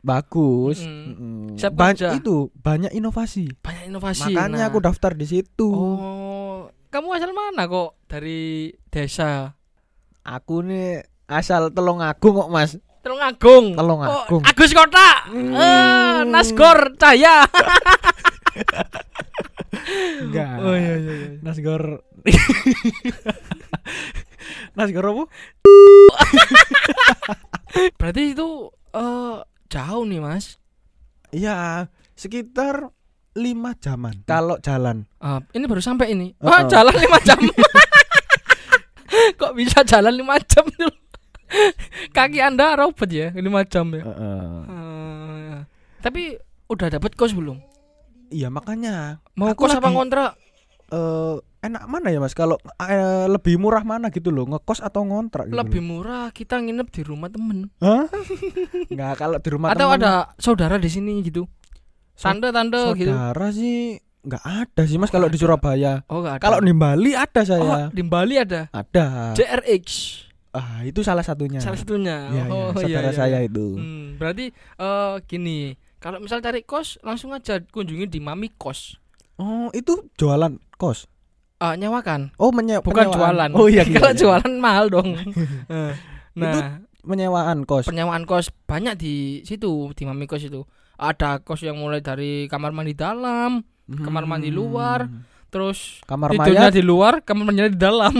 Bagus. 0.00 0.81
Mm-mm. 0.81 1.59
Siap 1.59 1.75
Ba- 1.75 1.93
itu 1.93 2.49
banyak 2.55 2.88
inovasi. 2.90 3.52
Banyak 3.59 3.90
inovasi. 3.90 4.31
Makanya 4.31 4.57
Nah. 4.57 4.69
aku 4.71 4.79
daftar 4.79 5.12
di 5.12 5.26
situ. 5.26 5.69
Oh. 5.69 6.71
Kamu 6.88 7.11
asal 7.12 7.31
mana 7.31 7.67
kok? 7.67 7.99
Dari 8.07 8.71
desa. 8.87 9.59
Aku 10.24 10.60
nih 10.60 11.04
asal 11.30 11.72
Telongagung 11.72 12.36
kok, 12.36 12.50
Mas. 12.52 12.76
Telungagung. 13.00 13.72
Telungagung. 13.72 14.42
Oh, 14.44 14.48
Agus 14.48 14.76
Kota. 14.76 15.24
Hmm. 15.32 15.56
Eh, 15.56 16.18
Nasgor 16.28 16.92
Cahaya. 17.00 17.48
Enggak. 20.20 20.54
Oh 20.66 20.76
iya 20.76 20.94
iya. 20.98 21.12
iya. 21.14 21.28
Nasgor. 21.40 22.04
Nasgor 24.76 25.04
apa? 25.08 25.24
Berarti 27.98 28.22
itu 28.34 28.48
eh 28.92 29.36
jauh 29.70 30.04
nih 30.04 30.20
mas. 30.20 30.58
Iya, 31.30 31.86
sekitar 32.18 32.90
lima 33.38 33.78
jaman. 33.78 34.26
Kalau 34.26 34.58
jalan. 34.58 35.06
Ah, 35.22 35.38
ini 35.54 35.64
baru 35.70 35.80
sampai 35.80 36.18
ini. 36.18 36.34
Uh-uh. 36.42 36.50
Wah 36.50 36.62
jalan 36.66 36.94
lima 36.98 37.18
jam. 37.22 37.38
Kok 39.50 39.59
bisa 39.59 39.83
jalan 39.83 40.14
5 40.14 40.30
jam 40.47 40.64
itu. 40.64 40.87
Kaki 42.11 42.38
Anda 42.38 42.78
robot 42.78 43.11
ya 43.11 43.35
5 43.35 43.42
jam 43.66 43.87
ya. 43.90 44.02
Heeh. 44.07 44.47
Eh, 44.62 45.57
tapi 45.99 46.38
udah 46.66 46.87
dapat 46.88 47.12
kos 47.12 47.35
belum? 47.35 47.59
Iya 48.30 48.47
makanya 48.47 49.19
Mau 49.35 49.50
kos 49.52 49.75
apa 49.75 49.90
kontrak? 49.90 50.38
eh 50.87 51.35
enak 51.62 51.87
mana 51.87 52.11
ya 52.11 52.19
mas 52.19 52.30
kalau 52.33 52.59
eh, 52.80 53.26
lebih 53.26 53.59
murah 53.59 53.83
mana 53.83 54.11
gitu 54.11 54.30
loh 54.30 54.42
ngekos 54.45 54.78
atau 54.80 55.02
ngontrak 55.02 55.47
gitu 55.47 55.54
Lebih 55.54 55.78
loh. 55.78 55.87
murah 55.88 56.26
kita 56.30 56.59
nginep 56.59 56.88
di 56.88 57.02
rumah 57.02 57.26
temen 57.26 57.71
Hah? 57.78 58.11
nggak 58.90 59.12
kalau 59.14 59.38
di 59.38 59.49
rumah 59.50 59.71
Atau 59.71 59.87
temen, 59.87 60.02
ada 60.02 60.35
saudara 60.35 60.78
di 60.78 60.87
sini 60.87 61.19
gitu. 61.21 61.47
Sau- 62.14 62.35
Tante-tante 62.35 62.95
gitu. 62.97 63.07
saudara 63.07 63.50
sih 63.50 63.99
nggak 64.22 64.44
ada 64.44 64.82
sih 64.84 64.96
mas 64.96 65.08
kalau 65.08 65.26
di. 65.26 65.36
Surabaya 65.36 66.04
Oh, 66.06 66.20
enggak 66.20 66.34
ada. 66.36 66.42
kalau 66.42 66.58
di 66.58 66.72
Bali 66.72 67.12
ada 67.12 67.40
Oh, 67.40 67.46
saya 67.46 67.88
di 67.88 68.02
Bali 68.02 68.36
ada. 68.36 68.68
ada 68.70 69.32
JRX 69.32 69.84
ah 70.50 70.82
itu 70.82 71.00
salah 71.00 71.22
satunya 71.22 71.56
salah 71.56 71.74
satunya. 71.74 72.26
Iya, 72.28 72.44
oh, 72.46 72.74
saudara 72.74 72.84
iya, 72.84 73.00
iya, 73.06 73.12
saya 73.12 73.38
itu 73.40 73.66
Hmm, 73.72 74.16
berarti 74.16 74.50
eh 74.52 75.14
gini, 75.24 75.72
kalau 75.96 76.18
misal 76.18 76.38
cari 76.38 76.60
kos 76.60 76.98
langsung 77.00 77.30
aja 77.30 77.62
kunjungi 77.62 78.04
di 78.04 78.18
Mami 78.18 78.50
Kos. 78.52 78.98
oh 79.36 79.70
itu 79.70 80.10
jualan 80.14 80.58
kos 80.74 81.06
Eh 81.56 81.76
nyewakan, 81.76 82.32
oh 82.36 82.48
menye 82.50 82.80
bukan 82.80 83.04
penyewaan. 83.04 83.14
jualan. 83.14 83.50
oh 83.52 83.68
iya, 83.68 83.84
iya, 83.84 83.94
kalau 83.94 84.10
iya. 84.10 84.18
jualan 84.18 84.52
mahal 84.56 84.86
dong. 84.88 85.08
Eh, 85.70 85.92
nah, 86.34 86.80
penyewaan 87.00 87.62
kos 87.62 87.84
penyewaan 87.84 88.24
kos 88.24 88.48
banyak 88.64 88.96
di 88.96 89.14
situ 89.42 89.92
di 89.92 90.02
Mami 90.02 90.24
Kos 90.24 90.40
itu. 90.42 90.64
Ada 90.96 91.40
kos 91.40 91.60
yang 91.60 91.76
mulai 91.76 92.00
dari 92.00 92.44
kamar 92.46 92.72
mandi 92.72 92.92
dalam, 92.92 93.60
kamar 93.92 94.23
mandi 94.25 94.49
luar, 94.49 95.11
terus 95.49 95.99
Hmm. 95.99 96.06
kamar 96.09 96.28
tidurnya 96.30 96.61
mayat 96.64 96.73
di 96.73 96.82
luar, 96.82 97.14
kamar 97.20 97.42
mandinya 97.44 97.68
di 97.68 97.76
dalam. 97.76 98.14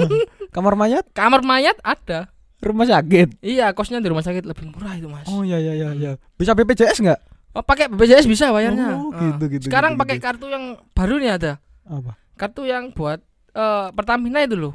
kamar 0.54 0.74
mayat 0.74 1.04
kamar 1.10 1.40
mayat 1.40 1.76
ada. 1.80 2.28
rumah 2.58 2.84
sakit 2.84 3.40
Iya, 3.40 3.72
kosnya 3.72 3.98
di 3.98 4.06
rumah 4.06 4.20
sakit 4.20 4.40
lebih 4.42 4.68
murah 4.70 4.92
itu, 4.94 5.04
Mas. 5.04 5.24
oh 5.26 5.40
iya 5.40 5.56
iya 5.56 5.72
iya 5.74 5.88
iya 5.92 6.12
bisa 6.32 6.52
BPJS 6.52 6.96
nggak 6.98 7.20
Oh, 7.52 7.60
pakai 7.60 7.86
BPJS 7.86 8.24
bisa 8.24 8.48
bayarnya. 8.48 8.96
Oh, 8.96 9.08
Ah. 9.10 9.30
gitu, 9.30 9.46
gitu, 9.48 9.64
Sekarang 9.64 9.94
gitu, 9.94 10.00
pakai 10.00 10.16
gitu. 10.16 10.24
kartu 10.24 10.46
yang 10.48 10.64
baru 10.90 11.14
nih 11.16 11.30
ada. 11.30 11.52
apa 11.82 12.16
Kartu 12.34 12.64
yang 12.64 12.90
buat 12.90 13.20
eh, 13.50 13.86
Pertamina 13.90 14.40
itu 14.40 14.56
loh. 14.58 14.74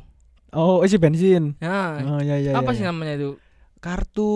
oh 0.50 0.82
isi 0.82 0.96
bensin 0.96 1.58
Ya. 1.58 1.98
oh 2.00 2.18
iya 2.20 2.38
iya 2.40 2.52
apa 2.54 2.70
iya, 2.70 2.74
sih 2.74 2.84
iya. 2.84 2.90
namanya 2.90 3.14
itu? 3.16 3.32
kartu 3.80 4.30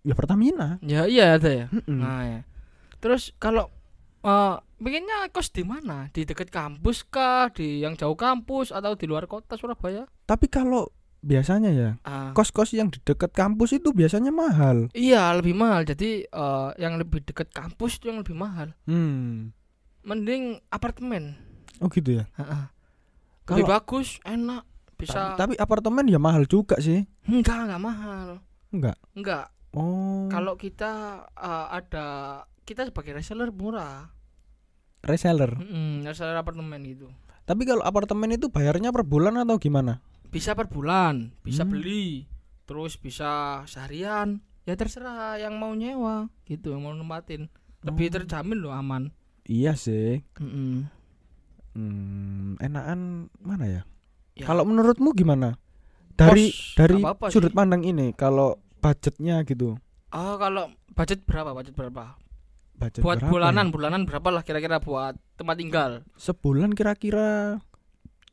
ya 0.00 0.14
Pertamina 0.14 0.78
Ya 0.80 1.04
iya 1.04 1.34
ada 1.34 1.50
ya. 1.50 1.66
Mm-mm. 1.68 1.98
Nah, 1.98 2.22
ya. 2.22 2.40
Terus 2.96 3.34
kalau 3.36 3.73
eh 4.24 4.54
pengennya 4.76 5.28
kos 5.28 5.48
di 5.48 5.62
mana? 5.62 6.08
Di 6.08 6.24
dekat 6.24 6.48
kampus 6.48 7.04
kah? 7.04 7.48
Di 7.48 7.78
yang 7.78 7.94
jauh 7.94 8.14
kampus 8.14 8.68
atau 8.68 8.92
di 8.92 9.04
luar 9.04 9.24
kota 9.24 9.54
Surabaya? 9.54 10.08
tapi 10.24 10.48
kalau 10.48 10.88
biasanya 11.20 11.68
ya 11.68 11.90
Ah. 12.02 12.32
kos-kos 12.32 12.72
yang 12.72 12.88
di 12.88 12.96
dekat 12.98 13.28
kampus 13.30 13.72
itu 13.74 13.92
biasanya 13.92 14.28
mahal 14.28 14.88
Iya, 14.92 15.32
lebih 15.34 15.52
mahal. 15.52 15.84
Jadi 15.84 16.24
eh, 16.24 16.70
yang 16.76 16.96
lebih 16.96 17.20
dekat 17.22 17.48
kampus 17.50 17.96
itu 17.96 18.08
yang 18.08 18.20
lebih 18.20 18.32
mahal. 18.34 18.72
hmm 18.84 19.52
Mending 20.02 20.60
apartemen. 20.68 21.36
oh 21.78 21.88
gitu 21.88 22.18
ya 22.18 22.24
Heeh. 22.34 22.64
Kalau- 23.42 23.56
Lebih 23.58 23.68
bagus, 23.70 24.20
enak, 24.22 24.64
bisa. 24.94 25.32
tapi, 25.32 25.36
tapi 25.36 25.54
apartemen 25.58 26.04
ya 26.06 26.16
mahal 26.16 26.44
juga 26.44 26.76
sih 26.78 27.04
Enggak, 27.24 27.68
enggak 27.68 27.82
mahal. 27.82 28.28
enggak 28.70 28.96
Enggak. 29.12 29.46
oh 29.72 30.28
Kalau 30.28 30.56
kita 30.56 30.92
eh, 31.30 31.66
ada 31.70 32.06
kita 32.62 32.84
sebagai 32.86 33.12
reseller 33.14 33.48
murah. 33.50 34.08
Reseller 35.04 35.52
Mm-mm, 35.54 36.02
reseller 36.02 36.34
apartemen 36.34 36.80
gitu. 36.82 37.08
tapi 37.44 37.62
kalau 37.62 37.80
apartemen 37.80 38.32
itu 38.32 38.48
bayarnya 38.48 38.88
per 38.88 39.02
bulan 39.02 39.36
atau 39.36 39.56
gimana 39.56 40.00
Bisa 40.26 40.50
per 40.52 40.66
bulan, 40.66 41.30
bisa 41.40 41.62
Hmm. 41.62 41.70
beli, 41.70 42.26
terus 42.64 42.96
bisa 42.96 43.62
seharian. 43.64 44.42
Ya 44.64 44.74
terserah 44.74 45.36
yang 45.36 45.54
mau 45.54 45.70
nyewa 45.70 46.26
gitu, 46.42 46.72
yang 46.72 46.82
mau 46.82 46.90
nempatin. 46.90 47.46
Lebih 47.80 48.08
Oh. 48.08 48.12
terjamin 48.16 48.58
loh 48.58 48.72
aman. 48.72 49.14
iya 49.44 49.72
sih 49.74 50.24
Mm-mm. 50.34 50.88
hmm, 51.72 52.58
enakan 52.58 53.00
mana 53.38 53.66
ya 53.68 53.82
Ya, 54.34 54.42
kalau 54.44 54.66
menurutmu 54.66 55.14
gimana 55.14 55.54
dari 56.12 56.50
dari 56.74 56.98
nggak 56.98 57.06
apa-apa 57.14 57.26
sudut 57.30 57.52
sih. 57.52 57.56
pandang 57.56 57.86
ini 57.86 58.10
kalau 58.12 58.58
budgetnya 58.80 59.44
gitu 59.44 59.78
Oh, 60.10 60.34
kalau 60.36 60.70
budget 60.90 61.22
berapa? 61.22 61.50
Budget 61.52 61.74
berapa? 61.74 62.18
Budget 62.76 63.00
buat 63.00 63.18
berapa 63.18 63.30
bulanan, 63.30 63.66
ya? 63.66 63.72
bulanan 63.72 64.00
berapa 64.04 64.28
lah 64.30 64.42
kira-kira 64.42 64.78
buat 64.78 65.14
tempat 65.34 65.56
tinggal? 65.56 65.90
sebulan 66.14 66.72
kira-kira 66.72 67.58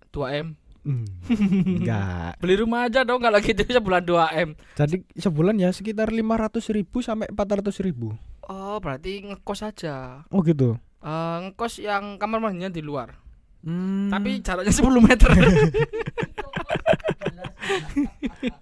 2M. 0.10 0.57
hmm, 0.81 1.05
enggak 1.79 2.36
Beli 2.38 2.55
rumah 2.57 2.86
aja 2.86 3.01
dong 3.01 3.19
kalau 3.19 3.38
gitu 3.43 3.62
sebulan 3.62 4.01
2M. 4.01 4.50
jadi 4.74 4.95
sebulan 5.15 5.55
ya 5.55 5.69
sekitar 5.69 6.10
500.000 6.10 6.74
ribu 6.74 6.98
sampai 7.00 7.29
400.000 7.29 7.86
ribu 7.86 8.17
Oh, 8.43 8.77
berarti 8.77 9.24
ngekos 9.24 9.62
aja. 9.63 10.25
oh 10.27 10.41
gitu 10.41 10.75
Eh, 11.00 11.38
ngekos 11.41 11.79
yang 11.79 12.17
kamar 12.17 12.38
mandinya 12.38 12.67
di 12.67 12.77
luar. 12.79 13.15
Hmm, 13.62 14.10
Tapi 14.10 14.38
jaraknya 14.38 14.69
10 14.69 15.01
meter. 15.01 15.29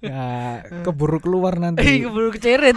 ya 0.02 0.28
keburu 0.82 1.20
keluar 1.20 1.56
Eh, 1.56 1.62
nanti 1.62 1.84
keburu 2.00 2.32
keceret. 2.32 2.76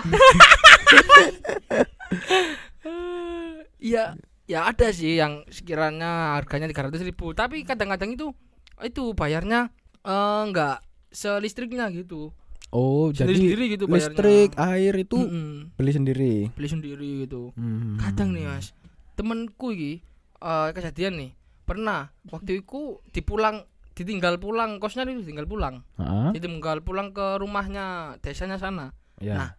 Ya, 3.83 4.15
ya 4.45 4.61
ada 4.65 4.89
sih 4.89 5.19
yang 5.19 5.43
sekiranya 5.51 6.39
harganya 6.39 6.71
300 6.71 7.03
ribu. 7.03 7.35
Tapi 7.35 7.67
kadang-kadang 7.67 8.15
itu 8.15 8.31
itu 8.79 9.11
bayarnya 9.13 9.75
eh, 10.03 10.41
enggak 10.43 10.81
selistriknya 11.11 11.91
gitu. 11.91 12.31
oh 12.71 13.13
jadi 13.13 13.29
Sendiri 13.29 13.65
gitu 13.69 13.85
bayarnya. 13.85 14.17
listrik 14.17 14.51
air 14.57 14.95
itu 14.97 15.19
Mm-mm. 15.19 15.77
beli 15.77 15.93
sendiri 15.93 16.35
beli 16.55 16.69
sendiri 16.69 17.11
gitu. 17.23 17.53
Hmm. 17.53 18.01
Kadang 18.01 18.33
nih 18.33 18.49
mas, 18.49 18.73
temenku 19.13 19.71
iki 19.71 20.01
eh, 20.39 20.69
kejadian 20.73 21.21
nih 21.21 21.31
pernah 21.63 22.09
waktu 22.27 22.65
itu 22.65 22.97
dipulang 23.11 23.69
ditinggal 23.93 24.41
pulang 24.41 24.81
kosnya 24.81 25.05
itu 25.05 25.21
ditinggal 25.21 25.45
pulang 25.45 25.85
Heeh, 25.95 26.33
ditinggal 26.33 26.81
pulang 26.81 27.13
ke 27.13 27.37
rumahnya 27.37 28.17
desanya 28.19 28.57
sana 28.57 28.97
ya. 29.21 29.37
Nah, 29.37 29.51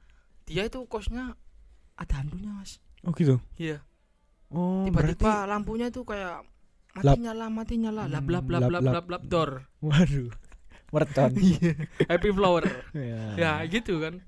dia 0.44 0.66
itu 0.66 0.82
kosnya 0.90 1.38
ada 1.94 2.14
hantunya 2.18 2.50
mas 2.50 2.82
oh 3.06 3.14
gitu 3.14 3.38
iya 3.56 3.86
oh 4.54 4.86
tiba-tiba 4.88 5.18
berarti 5.20 5.50
lampunya 5.50 5.88
itu 5.90 6.02
kayak 6.06 6.46
mati 6.94 7.08
Lap. 7.10 7.18
nyala 7.20 7.46
mati 7.50 7.76
nyala. 7.82 8.04
Lap 8.06 8.24
Hmm, 8.26 8.34
lap 8.34 8.46
lap 8.48 8.62
lap, 8.62 8.72
lap 8.72 8.84
lap. 8.86 8.94
lap 8.94 9.06
lap 9.10 9.24
door. 9.26 9.52
Waduh. 9.82 10.30
Mercon 10.94 11.34
happy 12.14 12.30
flower. 12.30 12.64
Ya. 12.94 13.22
ya 13.34 13.52
gitu 13.66 13.98
kan. 13.98 14.22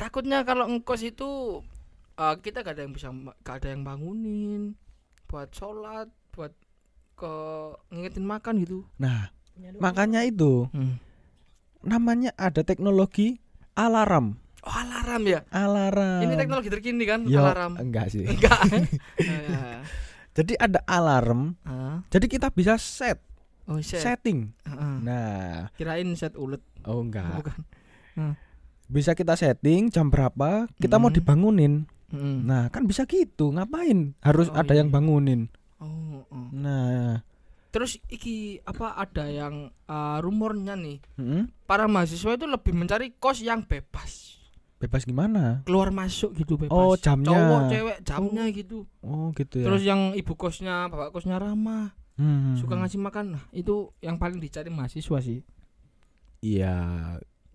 Takutnya 0.00 0.48
kalau 0.48 0.64
ngkos 0.64 1.04
itu 1.04 1.60
eh, 2.16 2.34
kita 2.40 2.64
gak 2.64 2.72
ada 2.80 2.82
yang 2.88 2.96
bisa 2.96 3.12
gak 3.44 3.60
ada 3.60 3.68
yang 3.76 3.84
bangunin 3.84 4.80
buat 5.28 5.52
sholat 5.52 6.08
buat 6.32 6.56
ke 7.20 7.32
ngingetin 7.92 8.24
makan 8.24 8.64
gitu. 8.64 8.88
Nah 8.96 9.28
makanya 9.76 10.24
itu 10.24 10.72
namanya 11.84 12.32
ada 12.40 12.64
teknologi 12.64 13.40
alarm 13.76 14.40
oh 14.62 14.74
alarm 14.74 15.22
ya? 15.24 15.40
Alarm. 15.48 16.20
Ini 16.22 16.34
teknologi 16.34 16.68
terkini 16.68 17.04
kan 17.04 17.24
Yo, 17.24 17.40
alarm. 17.40 17.76
enggak 17.76 18.10
sih. 18.10 18.24
Enggak. 18.24 18.60
Ya. 19.20 19.82
jadi 20.32 20.52
ada 20.58 20.80
alarm 20.84 21.58
Ah. 21.62 22.00
jadi 22.08 22.26
kita 22.26 22.48
bisa 22.50 22.76
set. 22.76 23.18
Oh 23.66 23.78
set, 23.78 24.00
setting. 24.00 24.50
Heeh. 24.62 24.94
nah. 25.00 25.68
Kirain 25.74 26.08
set 26.14 26.34
ulet. 26.34 26.60
Oh 26.82 27.00
enggak. 27.00 27.28
Bukan. 27.36 27.58
Bisa 28.86 29.14
kita 29.14 29.34
setting 29.34 29.86
jam 29.88 30.10
berapa 30.10 30.66
kita 30.76 30.98
mau 30.98 31.08
Hmm. 31.08 31.16
dibangunin. 31.16 31.74
Mm. 32.10 32.42
nah 32.42 32.66
kan 32.68 32.82
bisa 32.84 33.06
gitu 33.06 33.54
ngapain 33.54 34.18
harus 34.18 34.50
Oh, 34.50 34.58
ada 34.58 34.74
yang 34.74 34.90
iya. 34.90 34.94
bangunin? 34.98 35.46
Oh, 35.78 36.26
oh. 36.26 36.50
nah. 36.50 37.22
Terus 37.70 38.02
iki 38.10 38.58
apa 38.60 38.98
ada 38.98 39.30
yang 39.30 39.70
eh, 39.70 40.18
rumornya 40.18 40.74
nih. 40.74 40.98
Mm, 41.14 41.54
para 41.64 41.86
mahasiswa 41.86 42.34
itu 42.34 42.50
lebih 42.50 42.74
mencari 42.74 43.14
kos 43.14 43.38
yang 43.40 43.62
bebas 43.62 44.39
bebas 44.80 45.04
gimana? 45.04 45.60
Keluar 45.68 45.92
masuk 45.92 46.32
gitu 46.34 46.56
bebas. 46.56 46.72
Oh, 46.72 46.96
jamnya. 46.96 47.28
cowok 47.28 47.60
cewek 47.68 47.96
jamnya 48.00 48.44
gitu. 48.48 48.88
Oh 49.04 49.28
gitu 49.36 49.60
ya. 49.60 49.66
Terus 49.68 49.82
yang 49.84 50.16
ibu 50.16 50.32
kosnya 50.34 50.88
bapak 50.88 51.12
kosnya 51.12 51.36
ramah. 51.36 51.92
Hmm, 52.16 52.56
suka 52.56 52.74
ngasih 52.74 52.96
makan. 52.96 53.36
Nah 53.36 53.44
itu 53.52 53.92
yang 54.00 54.16
paling 54.16 54.40
dicari 54.40 54.68
mahasiswa 54.68 55.20
sih. 55.20 55.44
Iya 56.40 56.76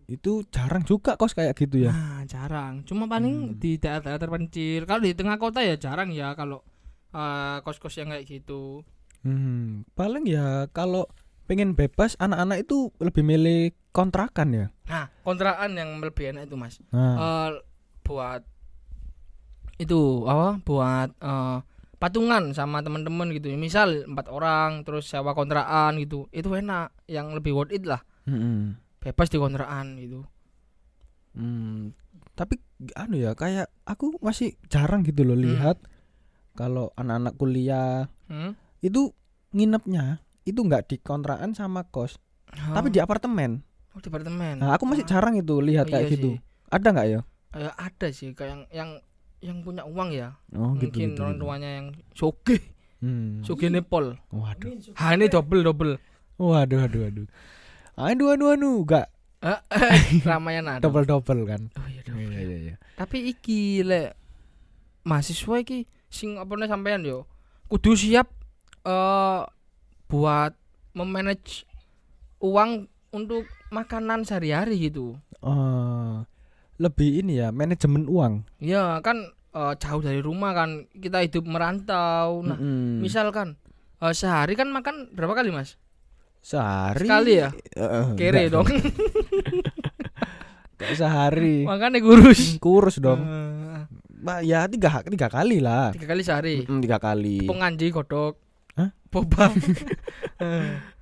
itu 0.05 0.45
jarang 0.53 0.85
juga 0.85 1.17
kos 1.17 1.33
kayak 1.33 1.57
gitu 1.57 1.89
ya. 1.89 1.91
Nah 1.91 2.21
jarang. 2.29 2.85
Cuma 2.85 3.09
paling 3.09 3.53
Hmm. 3.53 3.57
di 3.57 3.81
daerah-daerah 3.81 4.21
terpencil 4.21 4.85
kalau 4.85 5.01
di 5.01 5.17
tengah 5.17 5.41
kota 5.41 5.65
ya 5.65 5.75
jarang 5.75 6.13
ya 6.13 6.37
kalau 6.37 6.61
eh, 7.09 7.57
kos-kos 7.63 7.95
yang 7.97 8.13
kayak 8.13 8.27
gitu. 8.27 8.85
Hmm, 9.25 9.81
paling 9.97 10.29
ya 10.29 10.69
kalau 10.69 11.09
pengen 11.45 11.73
bebas 11.73 12.17
anak-anak 12.17 12.65
itu 12.65 12.89
lebih 12.97 13.21
milih 13.21 13.61
kontrakan 13.89 14.49
ya. 14.51 14.65
nah 14.85 15.07
kontrakan 15.21 15.73
yang 15.73 15.97
lebih 15.97 16.29
enak 16.29 16.45
itu 16.45 16.55
mas 16.55 16.77
Nah, 16.89 17.15
Eh, 17.15 17.49
buat 18.01 18.41
itu 19.75 20.23
apa 20.23 20.59
buat 20.61 21.09
eh, 21.19 21.57
patungan 21.95 22.51
sama 22.51 22.79
teman-teman 22.79 23.31
gitu 23.31 23.51
misal 23.55 24.05
empat 24.05 24.27
orang 24.27 24.83
terus 24.83 25.05
sewa 25.05 25.31
kontrakan 25.31 25.97
gitu 25.97 26.27
itu 26.31 26.47
enak 26.51 26.91
yang 27.07 27.31
lebih 27.31 27.51
worth 27.51 27.71
it 27.71 27.83
lah 27.83 27.99
mm-mm. 28.25 28.75
bebas 28.99 29.27
di 29.27 29.37
kontrakan 29.37 29.99
gitu 29.99 30.23
Hmm, 31.35 31.91
tapi 32.31 32.63
anu 32.95 33.19
ya 33.19 33.35
kayak 33.35 33.67
aku 33.83 34.15
masih 34.23 34.55
jarang 34.71 35.03
gitu 35.03 35.27
loh 35.27 35.35
Hmm. 35.35 35.43
lihat 35.43 35.77
kalau 36.55 36.95
anak-anak 36.95 37.35
kuliah 37.35 38.07
hmm? 38.31 38.55
itu 38.79 39.11
nginepnya 39.51 40.23
itu 40.45 40.57
nggak 40.57 40.87
di 40.87 40.95
kontrakan 40.97 41.51
sama 41.51 41.83
kos, 41.83 42.21
tapi 42.47 42.87
di 42.87 42.97
apartemen. 42.97 43.65
oh, 43.91 43.99
di 43.99 44.07
apartemen 44.07 44.61
Nah, 44.61 44.73
aku 44.73 44.85
masih 44.85 45.03
Ah, 45.03 45.09
jarang 45.11 45.35
itu 45.35 45.57
lihat 45.59 45.85
oh, 45.85 45.91
kayak 45.91 46.05
iya 46.05 46.13
gitu. 46.13 46.29
sih. 46.31 46.37
Ada 46.67 46.87
nggak 46.89 47.07
ya? 47.09 47.19
Eh, 47.55 47.71
ada 47.71 48.07
sih 48.09 48.29
kayak 48.31 48.49
yang 48.49 48.61
yang 48.69 48.89
yang 49.39 49.57
punya 49.61 49.83
uang 49.83 50.09
ya 50.09 50.35
Oh, 50.51 50.73
gitu, 50.75 50.89
mungkin 50.95 51.09
gitu, 51.11 51.19
orang 51.19 51.35
gitu. 51.35 51.43
tuanya 51.43 51.69
yang 51.73 51.87
sugih 52.11 52.61
Hmm. 52.99 53.43
sugih 53.43 53.69
nepol 53.69 54.17
Waduh. 54.29 54.71
ha 54.95 55.13
ini 55.13 55.27
double 55.27 55.61
double 55.61 55.99
Waduh, 56.35 56.77
waduh, 56.81 57.01
waduh. 57.05 57.27
Aduh, 57.95 58.27
aduh, 58.29 58.49
aduh, 58.51 58.75
enggak 58.81 59.07
Ramayana 60.25 60.79
dong. 60.79 60.89
double 60.89 61.05
double 61.05 61.41
kan. 61.45 61.61
oh 61.75 61.87
iya 61.87 62.01
double. 62.01 62.25
Iya, 62.25 62.39
iya, 62.41 62.57
iya. 62.65 62.75
tapi 62.95 63.29
iki 63.29 63.79
lek 63.81 64.17
mahasiswa 65.03 65.55
iki 65.59 65.85
sing 66.07 66.35
apa 66.35 66.49
sampean 66.65 67.05
yo 67.05 67.29
kudu 67.67 67.93
siap 67.93 68.27
eh 68.83 69.41
buat 70.05 70.53
memanage 70.91 71.65
uang 72.39 72.85
untuk 73.09 73.43
makanan 73.69 74.23
sehari-hari 74.23 74.87
gitu. 74.87 75.17
Oh, 75.39 76.23
lebih 76.75 77.23
ini 77.23 77.39
ya 77.39 77.49
manajemen 77.49 78.05
uang. 78.05 78.43
ya 78.59 78.99
kan 78.99 79.31
eh, 79.51 79.73
jauh 79.77 80.01
dari 80.01 80.19
rumah 80.19 80.51
kan 80.51 80.85
kita 80.91 81.23
hidup 81.23 81.45
merantau. 81.45 82.43
Nah 82.43 82.57
Mm-mm. 82.59 82.99
misalkan 82.99 83.55
eh, 83.99 84.13
sehari 84.13 84.53
kan 84.53 84.69
makan 84.69 85.11
berapa 85.11 85.33
kali 85.33 85.49
mas? 85.49 85.79
Sehari? 86.45 87.07
Sekali 87.07 87.31
ya? 87.41 87.49
Eh, 87.73 88.05
kere 88.13 88.47
enggak. 88.47 88.53
dong. 88.53 88.67
Sehari? 90.93 91.65
Makanya 91.65 91.97
kurus. 91.97 92.59
Kurus 92.59 92.99
dong. 92.99 93.23
Bah, 94.21 94.41
ya 94.41 94.65
tiga 94.65 95.01
tiga 95.01 95.29
kali 95.29 95.57
lah. 95.61 95.93
Tiga 95.93 96.05
kali 96.09 96.21
sehari? 96.21 96.55
Mm, 96.65 96.81
tiga 96.81 96.97
kali. 96.97 97.45
Penganji 97.45 97.89
godok 97.89 98.37
Hah? 98.75 98.91
boba 99.07 99.47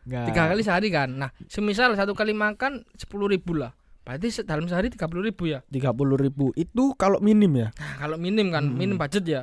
Enggak. 0.03 0.25
tiga 0.29 0.43
kali 0.47 0.61
sehari 0.61 0.89
kan? 0.89 1.09
Nah 1.15 1.31
semisal 1.47 1.95
satu 1.95 2.11
kali 2.11 2.31
makan 2.31 2.83
sepuluh 2.93 3.25
ribu 3.25 3.55
lah. 3.55 3.71
Berarti 4.03 4.43
dalam 4.43 4.67
sehari 4.67 4.91
tiga 4.91 5.07
puluh 5.07 5.23
ribu 5.23 5.47
ya? 5.47 5.63
tiga 5.65 5.89
puluh 5.89 6.13
ribu. 6.13 6.51
Itu 6.53 6.93
kalau 6.93 7.17
minim 7.17 7.49
ya? 7.55 7.67
Nah 7.73 7.93
kalau 7.97 8.17
minim 8.17 8.51
kan 8.51 8.67
Hmm. 8.67 8.75
minim 8.75 8.95
budget 8.95 9.23
ya. 9.23 9.41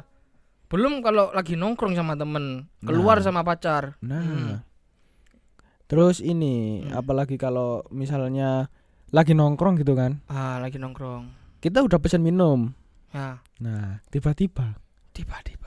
Belum 0.69 1.01
kalau 1.01 1.33
lagi 1.33 1.57
nongkrong 1.57 1.93
sama 1.93 2.15
temen 2.15 2.69
keluar 2.79 3.19
Nah. 3.19 3.25
sama 3.25 3.41
pacar. 3.43 3.97
Nah. 4.01 4.23
Hmm. 4.23 4.57
terus 5.85 6.23
ini 6.23 6.87
Hmm. 6.87 6.95
apalagi 6.95 7.35
kalau 7.35 7.83
misalnya 7.91 8.71
lagi 9.11 9.35
nongkrong 9.35 9.75
gitu 9.75 9.99
kan? 9.99 10.23
Ah 10.31 10.63
lagi 10.63 10.79
nongkrong. 10.79 11.27
Kita 11.59 11.83
udah 11.83 11.99
pesen 11.99 12.23
minum. 12.23 12.71
Ya. 13.11 13.43
Nah 13.59 13.99
tiba-tiba 14.07 14.79
tiba-tiba. 15.11 15.59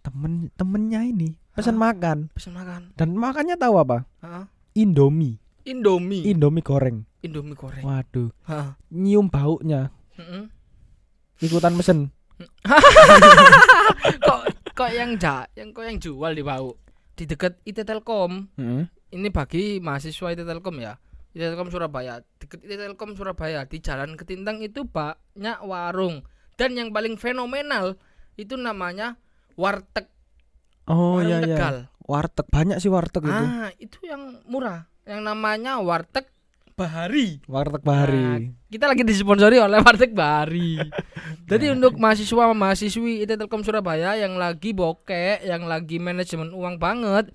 temen 0.00 0.54
temennya 0.54 1.02
ini 1.02 1.34
pesan 1.56 1.76
makan. 1.80 2.28
pesen 2.36 2.52
makan. 2.52 2.92
Dan 2.94 3.16
makannya 3.16 3.56
tahu 3.56 3.80
apa? 3.80 4.04
Ah, 4.20 4.46
Indomie. 4.76 5.40
Indomie. 5.64 6.28
Indomie 6.28 6.62
goreng. 6.62 7.08
Indomie 7.24 7.56
goreng. 7.56 7.82
Waduh. 7.82 8.30
Ah, 8.44 8.76
nyium 8.92 9.26
baunya. 9.32 9.90
Mm-mm. 10.16 10.48
ikutan 11.44 11.76
mesen 11.76 12.08
kok 14.24 14.40
kok 14.72 14.90
yang 14.92 15.20
ja 15.20 15.44
yang 15.52 15.72
kok 15.72 15.84
yang 15.84 15.96
jual 16.00 16.32
di 16.32 16.44
bau? 16.44 16.76
Di 17.16 17.24
dekat 17.24 17.60
IT 17.64 17.84
Telkom. 17.84 18.52
Mm-mm. 18.56 18.84
ini 19.12 19.28
bagi 19.32 19.80
mahasiswa 19.80 20.32
IT 20.36 20.44
Telkom 20.44 20.76
ya. 20.80 20.96
IT 21.32 21.40
Telkom 21.40 21.72
Surabaya. 21.72 22.20
Deket 22.40 22.60
IT 22.64 22.76
Telkom 22.76 23.16
Surabaya. 23.16 23.64
Di 23.64 23.80
Jalan 23.80 24.16
Ketintang 24.20 24.60
itu 24.60 24.84
banyak 24.84 25.64
warung. 25.64 26.24
Dan 26.56 26.76
yang 26.76 26.88
paling 26.92 27.16
fenomenal 27.16 27.96
itu 28.36 28.56
namanya 28.56 29.16
warteg 29.56 30.08
oh 30.86 31.16
warung 31.16 31.24
iya 31.24 31.38
iya 31.40 31.56
Tegal. 31.56 31.76
Warteg. 32.02 32.46
Banyak 32.46 32.78
sih 32.78 32.86
warteg 32.86 33.22
itu. 33.22 33.34
Ah 33.34 33.70
itu 33.76 33.98
yang 34.02 34.38
murah. 34.44 34.86
Yang 35.02 35.20
namanya 35.22 35.78
warteg 35.78 36.26
Bahari. 36.72 37.40
Warteg 37.46 37.80
bahari. 37.80 38.52
Kita 38.68 38.84
lagi 38.84 39.00
disponsori 39.00 39.56
oleh 39.56 39.80
warteg 39.82 40.12
Bahari. 40.12 40.76
Jadi 41.50 41.72
untuk 41.72 41.96
mahasiswa 41.96 42.52
mahasiswi 42.52 43.24
IT 43.24 43.34
Telkom 43.34 43.60
Surabaya 43.60 44.12
yang 44.14 44.36
lagi 44.36 44.70
bokek 44.70 45.40
yang 45.42 45.64
lagi 45.64 45.96
manajemen 45.96 46.52
uang 46.52 46.76
banget 46.76 47.32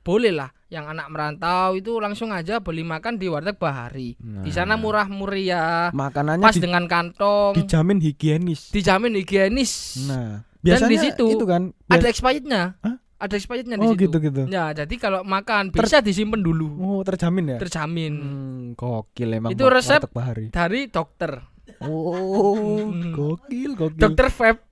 boleh 0.00 0.32
lah 0.32 0.50
yang 0.66 0.84
anak 0.86 1.06
merantau 1.06 1.72
itu 1.72 1.96
langsung 1.96 2.32
aja 2.32 2.58
beli 2.58 2.82
makan 2.82 3.14
di 3.14 3.24
warteg 3.24 3.56
Bahari. 3.56 4.18
Di 4.18 4.50
sana 4.50 4.74
Nah. 4.74 4.82
murah 4.82 5.06
meriah 5.06 5.88
makanannya 5.90 6.42
pas 6.42 6.52
di- 6.52 6.60
dengan 6.60 6.84
kantong. 6.84 7.54
dijamin 7.54 8.02
higienis. 8.02 8.68
Dijamin 8.68 9.14
higienis. 9.14 10.02
Nah 10.04 10.49
Dan 10.60 10.64
biasanya 10.76 10.90
di 10.90 10.98
situ 11.00 11.24
itu 11.30 11.44
kan 11.44 11.62
ada 11.86 11.98
bias- 11.98 12.10
expirednya 12.10 12.62
Hah? 12.78 12.96
ada 13.18 13.34
expirednya 13.34 13.76
di 13.76 13.82
oh 13.82 13.92
situ. 13.92 14.02
gitu 14.02 14.16
gitu 14.18 14.42
ya 14.46 14.72
jadi 14.74 14.94
kalau 14.96 15.20
makan 15.22 15.68
bisa 15.70 16.00
disimpan 16.00 16.38
dulu. 16.38 16.68
Oh 16.78 17.00
terjamin 17.00 17.52
ya? 17.52 17.58
Terjamin. 17.58 18.14
Hmm, 18.14 18.60
gokil 18.74 19.28
emang 19.34 19.50
Itu 19.50 19.66
resep- 19.66 20.08
dari 20.48 20.82
dokter. 20.86 21.40
Oh 21.80 22.88
Hmm. 22.90 23.10
gokil 23.10 23.72
gokil. 23.74 24.00
Dokter 24.00 24.28
Feb. 24.28 24.56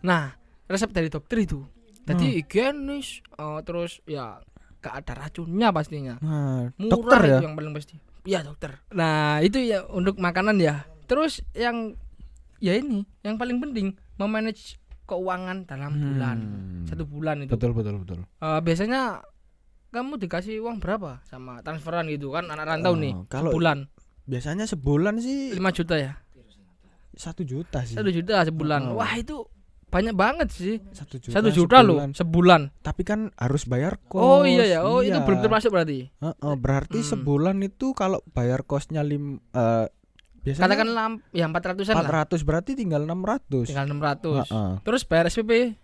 Nah 0.00 0.32
resep 0.64 0.90
dari 0.90 1.08
dokter 1.08 1.36
itu. 1.38 1.60
Jadi 2.02 2.26
Hmm. 2.26 2.36
higienis 2.36 3.06
eh, 3.30 3.60
terus 3.62 4.00
ya 4.04 4.40
gak 4.78 4.94
ada 4.98 5.12
racunnya 5.18 5.68
pastinya. 5.70 6.14
Nah 6.18 6.72
murah 6.74 6.88
dokter 6.90 7.20
ya? 7.20 7.28
itu 7.34 7.44
yang 7.44 7.54
paling 7.54 7.72
pasti. 7.74 7.96
Iya 8.22 8.40
dokter. 8.42 8.80
Nah 8.90 9.40
itu 9.40 9.60
ya 9.60 9.84
untuk 9.86 10.16
makanan 10.16 10.56
ya. 10.56 10.84
Terus 11.04 11.44
yang 11.52 11.96
ya 12.60 12.72
ini 12.72 13.02
yang 13.20 13.34
paling 13.34 13.58
penting 13.58 13.86
memanage 14.14 14.76
keuangan 15.04 15.64
dalam 15.64 15.90
bulan. 15.96 16.38
Hmm. 16.38 16.86
satu 16.86 17.02
bulan 17.02 17.42
itu. 17.42 17.50
Betul 17.50 17.72
betul 17.72 17.98
betul. 17.98 18.18
Eh, 18.38 18.60
biasanya 18.60 19.24
kamu 19.90 20.16
dikasih 20.16 20.62
uang 20.62 20.78
berapa 20.78 21.18
sama 21.24 21.58
transferan 21.60 22.06
gitu 22.06 22.30
kan 22.30 22.46
anak 22.46 22.62
rantau 22.68 22.94
Oh, 22.94 22.96
nih 22.96 23.10
kalau 23.26 23.50
bulan 23.50 23.90
biasanya 24.22 24.62
sebulan 24.62 25.18
sih 25.18 25.50
5 25.50 25.58
juta 25.74 25.98
ya? 25.98 26.12
Satu 27.10 27.42
juta 27.42 27.82
sih. 27.82 27.98
Satu 27.98 28.08
juta 28.08 28.38
sebulan. 28.40 28.80
Oh. 28.88 29.02
wah 29.02 29.12
itu 29.12 29.42
banyak 29.90 30.14
banget 30.14 30.48
sih. 30.48 30.78
Satu 30.94 31.18
juta, 31.18 31.34
satu 31.34 31.50
juta 31.50 31.82
loh 31.82 31.98
sebulan. 31.98 32.10
sebulan. 32.14 32.60
Tapi 32.78 33.02
kan 33.02 33.20
harus 33.34 33.66
bayar 33.66 33.98
kos 34.00 34.22
oh 34.22 34.46
iya 34.46 34.62
ya 34.68 34.86
oh 34.86 35.02
itu 35.02 35.10
Iya. 35.10 35.26
belum 35.26 35.42
termasuk 35.42 35.74
berarti? 35.74 36.06
Heeh, 36.14 36.54
berarti 36.54 37.02
Hmm. 37.02 37.08
sebulan 37.10 37.56
itu 37.60 37.90
kalau 37.92 38.22
bayar 38.30 38.62
kosnya 38.62 39.02
lim 39.02 39.42
eh, 39.50 39.90
biasanya 40.40 40.64
katakanlah 40.64 41.06
ya 41.30 41.46
400an 41.46 41.94
lah 41.94 42.24
400 42.26 42.42
berarti 42.42 42.70
tinggal 42.72 43.02
600 43.02 43.68
tinggal 43.68 43.86
600 43.86 44.40
Heeh. 44.42 44.72
terus 44.82 45.02
bayar 45.04 45.26
SPP 45.26 45.76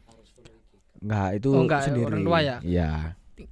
Enggak, 0.97 1.29
itu 1.37 1.49
Oh, 1.51 1.61
enggak, 1.61 1.81
sendiri. 1.85 2.09
orang 2.09 2.23
tua 2.25 2.38
ya? 2.40 2.57
Iya. 2.61 2.90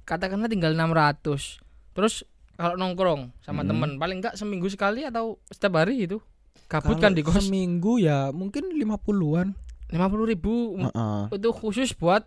katakanlah 0.01 0.49
tinggal 0.49 0.73
600 0.73 1.61
terus 1.93 2.25
kalau 2.53 2.73
nongkrong 2.73 3.29
sama 3.39 3.61
Hmm. 3.61 3.69
temen 3.69 3.89
paling 3.95 4.17
enggak 4.17 4.33
seminggu 4.33 4.65
sekali 4.65 5.03
atau 5.03 5.37
setiap 5.47 5.77
hari 5.77 6.03
itu 6.03 6.17
Kalau 6.65 6.97
kan 6.97 7.13
di 7.13 7.21
kos 7.21 7.45
Seminggu 7.45 8.01
ya 8.01 8.33
mungkin 8.33 8.73
50-an. 8.73 9.53
lima 9.87 10.07
puluh 10.09 10.25
ribu 10.25 10.73
Heeh. 10.75 11.29
itu 11.31 11.49
khusus 11.51 11.93
buat 11.93 12.25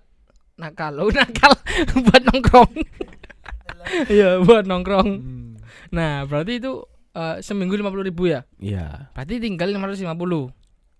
nakal 0.54 0.94
oh 0.96 1.10
nakal 1.18 1.50
buat 1.98 2.22
nongkrong 2.24 2.70
iya 4.14 4.38
buat 4.38 4.62
nongkrong 4.64 5.10
Hmm. 5.18 5.58
nah 5.90 6.22
berarti 6.22 6.58
itu 6.58 6.86
eh, 7.10 7.36
seminggu 7.40 7.74
lima 7.74 7.88
puluh 7.88 8.02
ribu 8.02 8.26
ya 8.26 8.44
Iya. 8.56 9.12
berarti 9.12 9.38
tinggal 9.38 9.68
550 9.70 10.52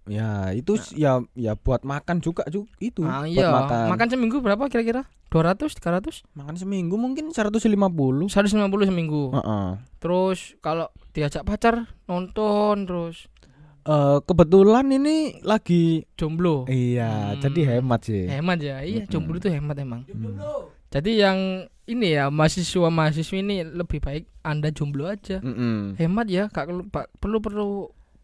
Ya, 0.05 0.57
itu 0.57 0.73
s- 0.75 0.97
ya 0.97 1.21
ya 1.35 1.53
buat 1.53 1.85
makan 1.85 2.19
juga 2.19 2.41
ju- 2.47 2.65
itu. 2.79 3.05
ah 3.05 3.23
buat 3.23 3.29
iya 3.29 3.53
makan. 3.53 3.93
makan. 3.93 4.09
seminggu 4.09 4.41
berapa 4.41 4.65
kira-kira 4.67 5.05
200 5.29 5.69
300 5.71 6.25
Makan 6.33 6.57
seminggu 6.57 6.97
mungkin 6.97 7.29
150. 7.29 8.25
150 8.27 8.57
seminggu 8.83 9.37
Heeh. 9.37 9.69
terus 9.99 10.57
kalau 10.59 10.89
diajak 11.13 11.45
pacar 11.45 11.85
nonton 12.05 12.85
terus 12.85 13.29
Eh, 13.85 14.19
kebetulan 14.23 14.85
ini 14.87 15.41
lagi 15.41 16.05
jomblo 16.13 16.65
iya, 16.67 17.33
Hmm. 17.33 17.41
jadi 17.41 17.61
hemat 17.75 18.01
sih. 18.03 18.25
hemat 18.27 18.59
ya 18.59 18.81
iya 18.81 19.05
jomblo 19.05 19.37
itu 19.37 19.49
hemat 19.49 19.77
emang 19.77 20.05
Hmm. 20.05 20.73
Jadi 20.89 21.11
yang 21.29 21.39
ini 21.85 22.15
ya 22.15 22.29
mahasiswa 22.29 22.89
mahasiswi 22.89 23.41
ini 23.41 23.65
lebih 23.65 24.01
baik 24.01 24.29
anda 24.41 24.69
jomblo 24.69 25.09
aja. 25.09 25.41
Mm-mm. 25.41 25.97
hemat 25.97 26.27
ya 26.29 26.49
gak 26.49 26.69
perlu 26.69 26.85
perlu 27.17 27.39
perlu 27.41 27.69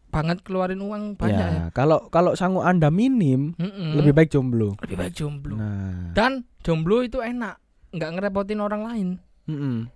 banget 0.09 0.39
keluarin 0.47 0.79
uang 0.79 1.19
banyak 1.19 1.35
ya, 1.35 1.59
Ya, 1.59 1.65
kalau 1.75 2.07
kalau 2.07 2.39
sanggup 2.39 2.63
Anda 2.63 2.87
minim, 2.87 3.51
Mm-mm. 3.59 3.99
lebih 3.99 4.15
baik 4.15 4.31
jomblo. 4.31 4.79
lebih 4.79 4.95
baik 4.95 5.11
jomblo. 5.11 5.59
Nah, 5.59 6.15
dan 6.15 6.47
jomblo 6.63 7.03
itu 7.03 7.19
enak 7.19 7.59
nggak 7.91 8.11
ngerepotin 8.15 8.63
orang 8.63 8.81
lain. 8.87 9.07
Mm-mm. 9.45 9.91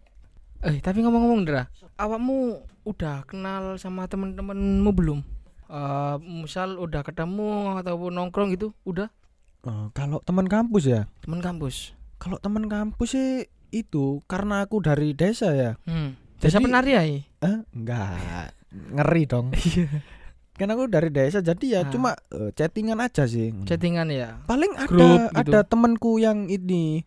eh 0.60 0.75
tapi 0.84 0.99
ngomong-ngomong 1.01 1.47
Dra 1.47 1.71
awakmu 1.95 2.60
udah 2.84 3.23
kenal 3.23 3.79
sama 3.79 4.12
temen-temenmu 4.12 4.91
belum? 4.91 5.23
Eh, 5.71 6.15
misal 6.19 6.75
udah 6.75 6.99
ketemu 6.99 7.79
ataupun 7.79 8.12
nongkrong 8.12 8.51
gitu 8.51 8.75
udah? 8.84 9.08
Eh, 9.63 9.88
kalau 9.95 10.19
teman 10.19 10.51
kampus 10.51 10.84
ya, 10.84 11.08
temen 11.23 11.39
kampus 11.39 11.95
kalau 12.19 12.38
teman 12.38 12.67
kampus 12.67 13.10
sih 13.10 13.29
itu 13.71 14.19
karena 14.25 14.62
aku 14.62 14.79
dari 14.79 15.13
desa 15.13 15.49
ya. 15.51 15.71
hmm. 15.82 16.38
Desa 16.38 16.58
Jadi- 16.58 16.65
penari 16.65 16.91
ya? 16.91 17.03
Eh, 17.41 17.58
enggak. 17.71 18.53
Ngeri 18.69 19.23
dong. 19.25 19.47
kan 20.60 20.67
aku 20.67 20.88
dari 20.88 21.08
desa 21.08 21.39
jadi 21.39 21.65
ya 21.69 21.82
Ah. 21.82 21.89
cuma 21.89 22.12
eh, 22.29 22.51
chattingan 22.53 22.99
aja 22.99 23.23
sih. 23.23 23.55
Chattingan 23.63 24.08
ya. 24.10 24.43
Paling 24.43 24.75
ada 24.75 24.91
gitu. 24.91 25.08
ada 25.34 25.60
temanku 25.63 26.15
yang 26.17 26.47
ini 26.47 27.03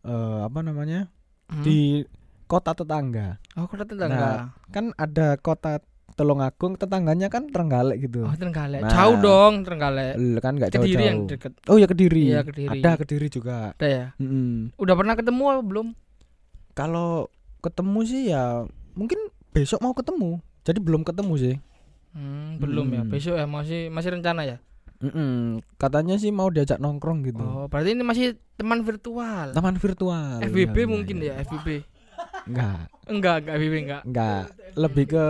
eh 0.00 0.38
apa 0.40 0.60
namanya? 0.60 1.08
Hmm. 1.48 1.64
di 1.64 2.04
kota 2.46 2.72
tetangga. 2.72 3.42
Oh, 3.54 3.66
kota 3.66 3.82
tetangga. 3.82 4.54
Kan 4.68 4.94
ada 4.94 5.34
kota 5.36 5.82
Tulungagung, 6.20 6.76
tetangganya 6.76 7.32
kan 7.32 7.48
Trenggalek 7.48 8.04
gitu. 8.04 8.28
oh, 8.28 8.36
Trenggalek. 8.36 8.84
Nah. 8.84 8.92
Jauh 8.92 9.16
dong 9.16 9.64
Trenggalek. 9.64 10.20
Kan 10.44 10.60
nggak 10.60 10.70
Kediri 10.76 11.04
yang 11.08 11.24
deket. 11.24 11.52
Oh 11.64 11.80
ya 11.80 11.88
Kediri. 11.88 12.28
Iya, 12.28 12.44
Kediri. 12.44 12.76
Ada 12.76 13.00
Kediri 13.00 13.26
juga. 13.32 13.72
Ada 13.80 13.88
ya. 13.88 14.06
Mm-mm. 14.20 14.76
Udah 14.76 14.92
pernah 14.92 15.16
ketemu 15.16 15.42
apa 15.48 15.62
belum? 15.64 15.86
Kalau 16.76 17.32
ketemu 17.64 17.98
sih 18.04 18.22
ya 18.28 18.68
mungkin 18.92 19.16
besok 19.56 19.80
mau 19.80 19.96
ketemu. 19.96 20.44
Jadi 20.60 20.78
belum 20.84 21.02
ketemu 21.08 21.34
sih. 21.40 21.56
Hmm, 22.12 22.60
belum 22.60 22.86
ya. 22.92 23.00
Hmm. 23.00 23.10
Besok 23.10 23.34
ya 23.40 23.46
masih 23.48 23.80
masih 23.88 24.10
rencana 24.12 24.44
ya. 24.44 24.56
Mm-mm. 25.00 25.64
Katanya 25.80 26.20
sih 26.20 26.28
mau 26.28 26.52
diajak 26.52 26.76
nongkrong 26.76 27.24
gitu. 27.24 27.40
Oh, 27.40 27.64
berarti 27.72 27.96
ini 27.96 28.04
masih 28.04 28.36
teman 28.60 28.84
virtual. 28.84 29.56
Taman 29.56 29.80
virtual. 29.80 30.44
FBB 30.44 30.76
Iya, 30.76 30.84
iya, 30.84 30.92
mungkin 30.92 31.16
iya. 31.24 31.32
ya, 31.40 31.44
FBB. 31.48 31.68
Enggak, 32.44 32.92
Enggak, 33.08 33.36
enggak 33.40 33.54
FBB 33.56 33.74
enggak. 33.80 34.02
enggak. 34.04 34.42
Lebih 34.76 35.04
ke 35.08 35.24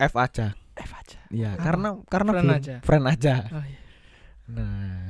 F 0.00 0.14
aja. 0.14 0.54
F 0.74 0.90
aja. 0.92 1.18
Iya, 1.28 1.50
Apa? 1.52 1.60
karena 1.60 1.88
karena 2.06 2.30
Friend 2.32 2.46
belum- 2.46 2.58
aja. 2.58 2.74
Friend 2.80 3.04
aja. 3.04 3.34
Oh, 3.50 3.64
iya. 3.64 3.80
Nah, 4.48 5.04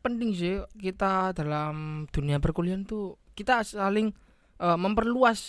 Penting 0.00 0.30
sih 0.32 0.56
kita 0.74 1.32
dalam 1.32 2.04
dunia 2.08 2.36
perkuliahan 2.36 2.84
tuh 2.84 3.16
kita 3.34 3.60
saling 3.60 4.12
eh, 4.56 4.78
memperluas 4.78 5.40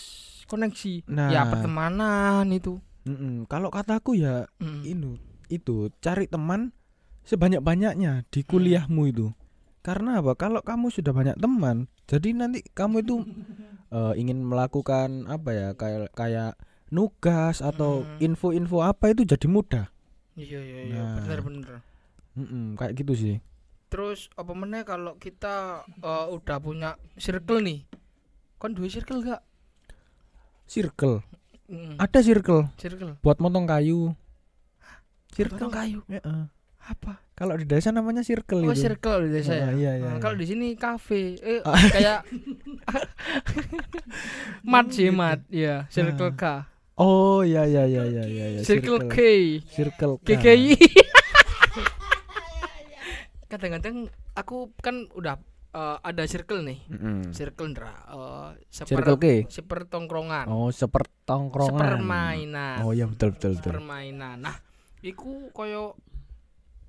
koneksi. 0.44 1.04
Nah. 1.06 1.28
Ya 1.28 1.44
pertemanan 1.44 2.48
itu. 2.48 2.80
mm-mm. 3.02 3.44
kalau 3.46 3.66
kataku 3.66 4.14
ya 4.14 4.46
Mm. 4.56 4.82
itu 4.84 5.10
itu 5.48 5.76
cari 5.98 6.24
teman 6.26 6.70
sebanyak-banyaknya 7.26 8.28
di 8.28 8.40
kuliahmu 8.42 9.02
itu. 9.06 9.26
Karena 9.80 10.16
apa? 10.16 10.32
Kalau 10.34 10.62
kamu 10.62 10.88
sudah 10.88 11.10
banyak 11.10 11.34
teman, 11.34 11.90
jadi 12.04 12.30
nanti 12.32 12.62
kamu 12.70 13.02
itu 13.02 13.16
eh, 13.96 14.14
ingin 14.16 14.42
melakukan 14.42 15.26
apa 15.26 15.50
ya 15.50 15.68
kayak 15.74 16.12
kayak 16.12 16.54
nugas 16.92 17.58
atau 17.58 18.04
Hmm. 18.04 18.20
info-info 18.20 18.78
apa 18.80 19.10
itu 19.10 19.24
jadi 19.24 19.46
mudah. 19.46 19.88
Iya 20.34 20.60
iya 20.60 20.80
iya, 20.86 20.94
Nah. 20.94 21.16
bener-bener. 21.18 21.80
Mm-mm, 22.34 22.76
kayak 22.76 22.92
gitu 22.94 23.12
sih. 23.14 23.36
Terus 23.88 24.28
apa 24.32 24.52
meneh 24.52 24.80
kalau 24.82 25.16
kita 25.16 25.80
eh, 25.88 26.26
udah 26.30 26.56
punya 26.58 26.90
circle 27.14 27.60
nih. 27.60 27.84
Kan 28.56 28.72
dua 28.72 28.86
circle 28.86 29.20
gak? 29.22 29.40
Circle. 30.64 31.20
Mm, 31.66 31.96
Ada 31.96 32.20
circle 32.20 32.68
circle. 32.74 33.16
buat 33.18 33.36
motong 33.38 33.64
kayu. 33.64 34.12
Circle 35.30 35.68
kayu. 35.68 36.00
Heeh. 36.06 36.44
Apa? 36.82 37.20
Kalau 37.32 37.54
di 37.54 37.62
desa 37.62 37.88
namanya 37.88 38.20
circle 38.20 38.60
Oh, 38.60 38.70
itu. 38.70 38.82
circle 38.82 39.24
di 39.24 39.30
desa 39.32 39.52
ya. 39.52 39.64
Ah, 39.64 39.72
iya, 39.72 39.90
iya, 39.94 40.04
Nah, 40.04 40.10
iya. 40.10 40.20
Kalau 40.20 40.34
di 40.34 40.44
sini 40.44 40.74
kafe. 40.74 41.36
Eh 41.38 41.60
Ah. 41.62 41.78
kayak 41.78 42.20
mat 44.64 44.86
sih 44.88 45.06
gitu. 45.06 45.14
mat. 45.14 45.38
Iya, 45.48 45.86
circle 45.88 46.32
K. 46.34 46.42
Oh 47.00 47.40
iya 47.40 47.64
iya 47.64 47.88
iya 47.88 48.04
iya 48.04 48.24
iya 48.28 48.46
iya. 48.56 48.60
Circle 48.60 49.08
K. 49.08 49.16
Circle 49.64 50.20
K. 50.20 50.28
KKI. 50.36 50.76
Kadang-kadang 53.50 54.08
aku 54.32 54.72
kan 54.80 55.08
udah 55.12 55.36
eh, 55.72 55.96
ada 56.04 56.22
circle 56.24 56.64
nih. 56.64 56.78
Mm-mm. 56.88 57.32
Circle 57.32 57.72
ndra. 57.72 57.92
Eh, 58.12 58.48
seper, 58.68 59.00
Circle 59.00 59.16
K. 59.16 59.26
seper 59.48 59.80
tongkrongan. 59.88 60.46
Oh, 60.48 60.68
seper 60.68 61.08
tongkrongan. 61.24 61.80
Sepermainan. 61.80 62.76
Oh 62.84 62.92
iya 62.92 63.08
betul 63.08 63.36
betul 63.36 63.56
betul. 63.56 63.72
permainan. 63.76 64.40
Nah, 64.40 64.56
iku 65.00 65.48
koyo 65.52 65.96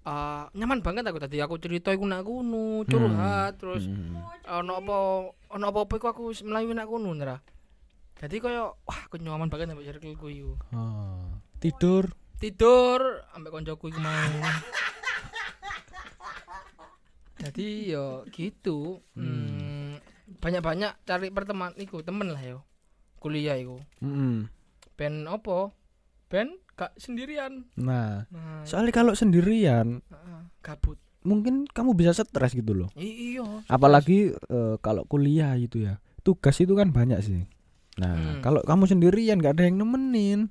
uh, 0.03 0.43
nyaman 0.51 0.83
banget 0.83 1.07
aku 1.07 1.19
tadi 1.19 1.39
aku 1.39 1.55
cerita 1.59 1.91
iku 1.91 2.03
nak 2.03 2.23
kuno, 2.23 2.83
curhat 2.83 3.55
terus 3.55 3.87
Mm. 3.87 4.19
ono 4.59 4.71
apa 4.79 4.95
ono 5.47 5.63
apa-apa 5.63 5.93
iku 5.95 6.07
aku 6.11 6.23
melayu 6.43 6.75
nak 6.75 6.87
kuno 6.87 7.11
nera. 7.15 7.39
Jadi 8.23 8.39
koyo 8.39 8.79
wah 8.81 8.99
aku 9.03 9.19
nyaman 9.19 9.51
banget 9.51 9.75
ambek 9.75 9.83
circleku 9.83 10.31
iku. 10.31 10.51
Oh. 10.71 11.27
Tidur. 11.59 12.07
Tidur 12.39 13.03
ambek 13.35 13.51
koncoku 13.51 13.91
iku 13.91 13.99
mau. 13.99 14.31
Jadi 17.35 17.91
yo 17.91 18.23
gitu. 18.31 19.03
Hmm, 19.11 19.99
banyak-banyak 20.39 21.03
cari 21.03 21.27
pertemanan 21.27 21.75
iku, 21.75 21.99
temen 21.99 22.31
lah 22.31 22.39
yo. 22.39 22.63
Kuliah 23.19 23.59
iku. 23.59 23.83
Mm-mm. 23.99 24.47
Ben 24.95 25.27
opo? 25.27 25.75
Ben 26.31 26.47
gak 26.73 26.95
sendirian. 26.95 27.67
Nah, 27.75 28.23
Nah, 28.31 28.63
soalnya 28.63 28.95
kalau 28.95 29.13
sendirian 29.13 29.99
Heeh, 30.01 30.39
gabut. 30.63 30.95
mungkin 31.21 31.67
kamu 31.67 31.91
bisa 31.93 32.15
stres 32.15 32.55
gitu 32.55 32.71
loh. 32.73 32.89
I- 32.95 33.35
iya. 33.35 33.45
Apalagi 33.67 34.31
eh, 34.31 34.75
kalau 34.79 35.03
kuliah 35.03 35.53
itu 35.53 35.83
ya. 35.83 35.99
Tugas 36.23 36.55
itu 36.57 36.71
kan 36.71 36.87
banyak 36.89 37.19
sih. 37.19 37.43
Nah, 37.95 38.13
Hmm. 38.13 38.41
kalau 38.41 38.61
kamu 38.61 38.83
sendirian 38.85 39.37
gak 39.37 39.53
ada 39.53 39.65
yang 39.65 39.77
nemenin, 39.77 40.49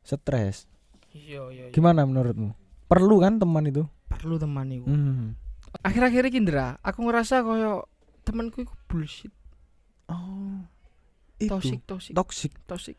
stres. 0.00 0.70
Iya, 1.10 1.50
iya, 1.50 1.64
iya. 1.66 1.72
Gimana 1.72 2.02
menurutmu? 2.02 2.54
Perlu 2.86 3.18
kan 3.18 3.36
teman 3.36 3.64
itu? 3.64 3.82
Perlu 4.06 4.36
teman 4.36 4.66
iku. 4.68 4.86
Hmm. 4.86 5.34
Akhir-akhir 5.80 6.26
iki 6.26 6.38
Ndra, 6.40 6.78
aku 6.80 7.02
ngerasa 7.02 7.42
koyo 7.42 7.86
temanku 8.20 8.60
iku 8.60 8.74
bullshit, 8.86 9.30
Oh. 10.06 10.62
Itu. 11.36 11.48
toxic, 11.48 11.80
toxic, 11.84 12.12
Toxic, 12.12 12.52
toxic. 12.64 12.96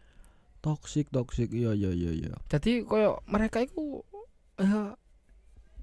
toxic, 0.59 1.05
toxic. 1.07 1.49
Iya, 1.49 1.71
iya, 1.71 1.91
iya, 1.91 2.11
iya. 2.11 2.31
Jadi 2.47 2.83
koyo 2.83 3.19
mereka 3.25 3.59
iku 3.59 4.01
eh, 4.57 4.91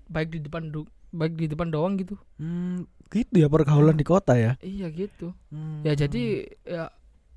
baik 0.07 0.29
di 0.31 0.40
depan 0.40 0.68
do- 0.68 0.88
baik 1.11 1.35
di 1.35 1.46
depan 1.46 1.68
doang 1.68 1.94
gitu. 1.94 2.16
Hmm, 2.37 2.83
gitu 3.09 3.35
ya 3.37 3.46
pergaulan 3.46 3.94
di 3.94 4.03
kota 4.03 4.35
ya. 4.35 4.57
Iya 4.59 4.88
gitu. 4.90 5.33
Hmm. 5.48 5.81
Ya 5.83 5.92
jadi 5.94 6.22
ya 6.62 6.88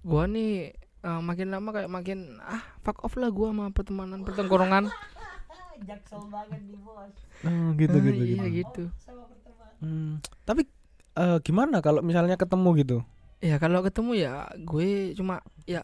gua 0.02 0.24
nih 0.26 0.74
eh, 1.02 1.22
makin 1.22 1.48
lama 1.50 1.70
kayak 1.72 1.90
makin 1.90 2.20
ah 2.40 2.62
fuck 2.80 3.02
off 3.02 3.16
lah 3.16 3.30
gua 3.30 3.50
sama 3.50 3.66
pertemanan 3.70 4.22
pertengkorongan. 4.22 4.90
Jaksel 5.82 6.22
banget 6.30 6.62
di 6.64 6.78
bos. 6.78 7.10
Oh, 7.42 7.74
gitu, 7.74 7.98
Ah, 7.98 8.04
gitu, 8.04 8.22
iya 8.22 8.46
gitu. 8.46 8.50
gitu. 8.54 8.84
Sama 9.00 9.26
pertemanan. 9.26 9.74
Hmm, 9.82 10.12
Tapi 10.46 10.62
eh, 11.16 11.38
gimana 11.42 11.82
kalau 11.82 12.02
misalnya 12.02 12.38
ketemu 12.38 12.70
gitu? 12.78 12.98
Ya 13.42 13.58
kalau 13.58 13.82
ketemu 13.82 14.12
ya 14.16 14.34
gue 14.56 15.18
cuma 15.18 15.42
ya 15.66 15.82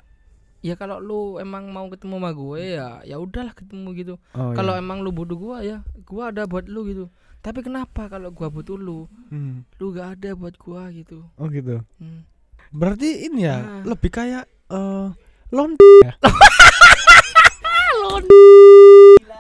ya 0.61 0.73
kalau 0.73 0.97
lu 0.97 1.21
emang 1.37 1.69
mau 1.69 1.89
ketemu 1.89 2.17
sama 2.17 2.29
gue 2.29 2.61
ya 2.77 3.01
ya 3.01 3.17
udahlah 3.17 3.57
ketemu 3.57 3.89
gitu. 3.97 4.13
Oh, 4.33 4.53
kalau 4.53 4.77
iya. 4.77 4.81
emang 4.81 5.01
lu 5.01 5.09
butuh 5.09 5.33
gua 5.33 5.57
ya 5.61 5.81
gua 6.05 6.29
ada 6.29 6.45
buat 6.45 6.69
lu 6.69 6.85
gitu. 6.85 7.09
Tapi 7.41 7.61
kenapa 7.61 8.05
kalau 8.05 8.29
gua 8.29 8.49
butuh 8.49 8.77
lu, 8.77 9.09
Hmm. 9.29 9.65
lu 9.77 9.93
gak 9.93 10.21
ada 10.21 10.37
buat 10.37 10.53
gua 10.57 10.93
gitu. 10.93 11.25
Oh 11.37 11.49
gitu. 11.49 11.81
Hmm. 11.97 12.21
Berarti 12.69 13.25
ini 13.25 13.43
ya 13.43 13.57
Ah. 13.57 13.81
lebih 13.83 14.09
kayak 14.09 14.43
eh 14.67 15.07
lon 15.49 15.71
ya. 16.01 16.11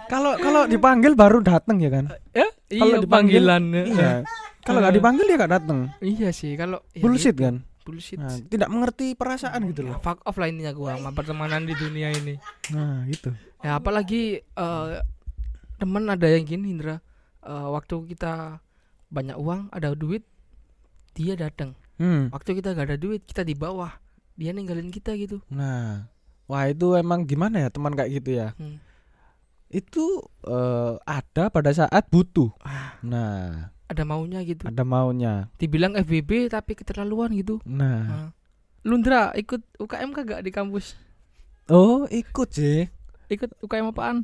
Kalau 0.07 0.39
kalau 0.39 0.63
dipanggil 0.65 1.13
baru 1.13 1.43
datang 1.43 1.77
ya 1.77 1.91
kan? 1.91 2.05
Ya? 2.31 2.47
Kalau 2.69 2.95
Iya 2.95 3.03
dipanggil, 3.03 3.43
panggilan. 3.43 3.63
Iya. 3.75 4.11
Kalau 4.61 4.79
nggak 4.79 4.91
Ah. 4.91 4.97
dipanggil 4.97 5.25
dia 5.25 5.35
nggak 5.37 5.53
datang. 5.53 5.79
Iya 5.99 6.29
sih 6.31 6.55
kalau 6.55 6.79
ya 6.91 7.03
Bullshit 7.03 7.35
gitu. 7.35 7.43
kan? 7.43 7.55
Bullshit. 7.83 8.15
Nah, 8.17 8.35
tidak 8.41 8.67
mengerti 8.67 9.15
perasaan 9.15 9.63
gitu 9.65 9.81
Ya, 9.81 9.87
loh. 9.89 9.99
fuck 9.99 10.19
off 10.21 10.35
lah 10.35 10.47
intinya 10.47 10.71
gua 10.71 10.95
sama 10.95 11.11
pertemanan 11.11 11.63
di 11.63 11.73
dunia 11.73 12.11
ini. 12.13 12.35
Nah, 12.69 13.03
gitu. 13.05 13.31
Ya 13.59 13.75
apalagi 13.75 14.39
eh, 14.39 14.87
temen 15.77 16.03
ada 16.05 16.27
yang 16.27 16.43
gini 16.43 16.71
Indra. 16.71 16.99
Eh, 17.41 17.67
waktu 17.69 17.95
kita 18.07 18.59
banyak 19.07 19.35
uang, 19.35 19.71
ada 19.71 19.91
duit, 19.91 20.23
dia 21.13 21.35
datang. 21.35 21.75
Hmm. 21.97 22.29
Waktu 22.29 22.49
kita 22.55 22.71
gak 22.71 22.87
ada 22.87 22.97
duit, 22.97 23.25
kita 23.25 23.41
di 23.41 23.53
bawah. 23.53 23.89
Dia 24.33 24.53
ninggalin 24.53 24.87
kita 24.87 25.17
gitu. 25.17 25.41
Nah, 25.49 26.05
wah 26.45 26.65
itu 26.65 26.93
emang 26.93 27.25
gimana 27.25 27.57
ya 27.57 27.69
teman 27.69 27.91
kayak 27.91 28.21
gitu 28.21 28.37
ya? 28.37 28.53
Hmm. 28.53 28.77
Itu 29.67 30.21
eh, 30.41 30.93
ada 31.03 31.49
pada 31.49 31.73
saat 31.73 32.07
butuh. 32.07 32.53
Ah. 32.61 32.95
Nah, 33.01 33.73
Ada 33.87 34.03
maunya 34.03 34.43
gitu. 34.43 34.67
ada 34.67 34.83
maunya. 34.83 35.47
Dibilang 35.55 35.95
FBB 35.95 36.51
tapi 36.51 36.75
keterlaluan 36.75 37.33
gitu. 37.33 37.57
Nah, 37.63 37.99
Ah. 38.05 38.29
Lundra 38.83 39.33
ikut 39.33 39.59
UKM 39.75 40.13
kagak 40.13 40.41
di 40.41 40.51
kampus? 40.51 40.95
oh 41.67 42.07
ikut 42.07 42.49
sih. 42.49 42.87
Ikut 43.27 43.51
UKM 43.59 43.91
apaan? 43.91 44.23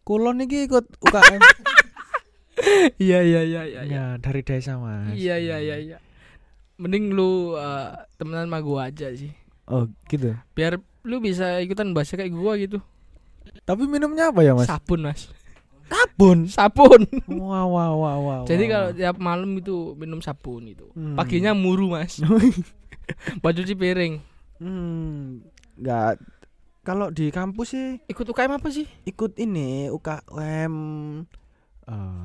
Kulon 0.00 0.40
iki 0.40 0.64
ikut 0.64 0.84
UKM. 1.00 1.40
Iya 2.96 3.20
iya 3.20 3.40
iya 3.42 3.62
iya. 3.66 3.80
ya, 3.84 4.04
dari 4.16 4.40
desa, 4.40 4.78
Mas. 4.78 5.12
Iya 5.12 5.36
iya 5.36 5.56
iya 5.58 5.76
iya. 5.76 5.98
Mending 6.74 7.14
lu 7.14 7.54
eh, 7.54 7.90
temenan 8.18 8.50
sama 8.50 8.58
gua 8.60 8.90
aja 8.90 9.10
sih. 9.14 9.30
Oh, 9.64 9.88
gitu. 10.10 10.34
Biar 10.52 10.76
lu 11.06 11.16
bisa 11.22 11.62
ikutan 11.62 11.94
bahasa 11.94 12.18
kayak 12.18 12.34
gua 12.34 12.58
gitu. 12.58 12.82
Tapi 13.64 13.86
minumnya 13.86 14.32
apa 14.32 14.40
ya, 14.44 14.52
Mas? 14.56 14.68
Sabun, 14.68 15.08
Mas. 15.08 15.30
Sabun. 15.88 16.38
Sabun. 16.48 17.04
Wah, 17.28 17.64
wah, 17.68 17.90
wah, 17.94 18.16
wah. 18.18 18.40
Jadi 18.48 18.64
kalau 18.68 18.88
tiap 18.92 19.16
malam 19.20 19.52
itu 19.56 19.92
minum 19.94 20.18
sabun 20.20 20.68
itu. 20.68 20.88
Hmm. 20.96 21.14
Paginya 21.14 21.52
muru, 21.52 21.92
Mas. 21.92 22.18
Buat 23.44 23.54
cuci 23.60 23.76
piring. 23.76 24.14
hmm, 24.64 25.44
kalau 26.84 27.08
di 27.08 27.32
kampus 27.32 27.74
sih 27.74 27.88
Ikut 28.12 28.28
UKM 28.28 28.60
apa 28.60 28.68
sih? 28.68 28.84
ikut 29.08 29.40
ini 29.40 29.88
UKM 29.88 30.74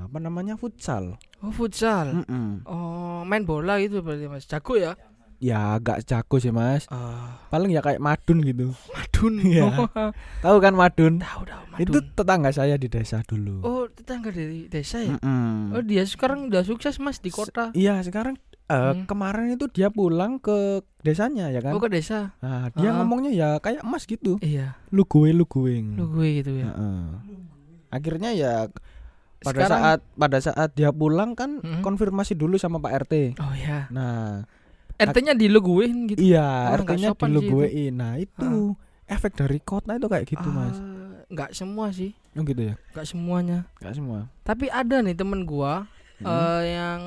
apa 0.09 0.17
namanya 0.19 0.53
futsal. 0.55 1.21
Oh, 1.39 1.49
futsal. 1.49 2.11
Mm-mm. 2.19 2.65
Oh, 2.65 3.21
main 3.21 3.41
bola 3.41 3.77
gitu 3.77 4.01
berarti 4.01 4.25
Mas. 4.25 4.43
Jago 4.43 4.73
ya? 4.73 4.97
Ya 5.39 5.71
agak 5.71 6.03
jago 6.03 6.35
sih 6.35 6.51
mas. 6.51 6.83
Ah, 6.89 7.39
Paling 7.47 7.71
ya 7.71 7.79
kayak 7.79 7.97
madun 7.97 8.43
gitu. 8.43 8.75
madun. 8.89 9.39
Oh, 9.63 9.87
Tahu 10.43 10.57
kan 10.57 10.73
madun? 10.73 11.15
tahu 11.17 11.47
tahu 11.47 11.63
madun. 11.69 11.79
Itu 11.79 11.97
tetangga 12.11 12.51
saya 12.51 12.75
di 12.75 12.85
desa 12.85 13.23
dulu. 13.23 13.61
Oh, 13.61 13.87
tetangga 13.87 14.29
dari 14.29 14.67
desa 14.67 14.99
ya? 14.99 15.15
Mm-mm. 15.15 15.71
Oh, 15.71 15.81
dia 15.81 16.03
sekarang 16.03 16.51
udah 16.51 16.59
sukses 16.61 16.99
Mas 16.99 17.17
di 17.17 17.31
kota. 17.31 17.71
Iya 17.71 18.01
sekarang 18.01 18.35
eh, 18.67 18.75
Hmm. 18.91 19.07
kemarin 19.07 19.55
itu 19.55 19.65
dia 19.65 19.87
pulang 19.87 20.37
ke 20.37 20.83
desanya 20.99 21.47
ya 21.47 21.57
kan. 21.57 21.71
Oh, 21.71 21.79
ke 21.79 21.87
desa. 21.87 22.35
Nah, 22.37 22.67
dia 22.71 22.91
Ah. 22.91 22.99
ngomongnya 22.99 23.31
ya 23.31 23.49
kayak 23.57 23.79
emas 23.79 24.03
gitu. 24.03 24.37
Iya, 24.39 24.75
Lu 24.91 25.07
gue 25.07 25.31
lu 25.31 25.47
gue. 25.47 25.79
lu 25.95 26.05
gue 26.11 26.27
gitu 26.37 26.51
ya. 26.53 26.67
Heeh. 26.67 27.03
Akhirnya 27.89 28.29
ya 28.31 28.67
pada 29.39 29.55
Sekarang- 29.55 29.81
saat 29.81 29.99
pada 30.13 30.37
saat 30.39 30.69
dia 30.73 30.89
pulang 30.89 31.31
kan 31.31 31.57
Mm-mm. 31.57 31.79
konfirmasi 31.79 32.33
dulu 32.33 32.55
sama 32.55 32.77
Pak 32.77 33.07
RT. 33.07 33.13
Oh 33.37 33.53
ya. 33.53 33.87
Nah, 33.89 34.43
RT-nya 34.95 35.31
di 35.31 35.47
lu 35.47 35.59
guein 35.59 36.05
gitu. 36.05 36.19
iya 36.19 36.69
Oh, 36.69 36.77
RT-nya 36.77 37.15
guein. 37.15 37.93
Nah, 37.93 38.15
itu 38.15 38.75
efek 39.05 39.33
dari 39.33 39.57
kota 39.57 39.95
itu 39.95 40.05
kayak 40.05 40.27
gitu, 40.27 40.47
Mas. 40.49 40.75
Ah, 40.75 41.23
Nggak 41.25 41.53
semua 41.53 41.87
sih, 41.89 42.11
Oh 42.33 42.41
gitu 42.41 42.61
ya. 42.63 42.75
nggak 42.91 43.05
semuanya. 43.05 43.69
Enggak 43.77 43.93
semua. 43.95 44.19
Tapi 44.41 44.65
ada 44.67 44.99
nih 44.99 45.13
temen 45.13 45.45
gua 45.45 45.85
Hmm. 46.17 46.25
eh, 46.25 46.63
yang 46.69 47.01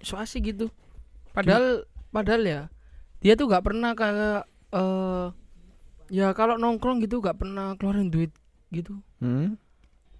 so 0.00 0.16
asik 0.16 0.48
gitu. 0.48 0.72
Padahal 1.30 1.84
padahal 2.08 2.40
ya 2.40 2.60
dia 3.18 3.34
tuh 3.34 3.44
nggak 3.44 3.60
pernah 3.62 3.92
kayak 3.92 4.48
eh 4.70 5.26
ya 6.08 6.32
kalau 6.32 6.54
nongkrong 6.54 7.02
gitu 7.02 7.18
nggak 7.18 7.36
pernah 7.36 7.74
keluarin 7.74 8.08
duit 8.08 8.32
gitu. 8.70 8.96
Hmm? 9.18 9.58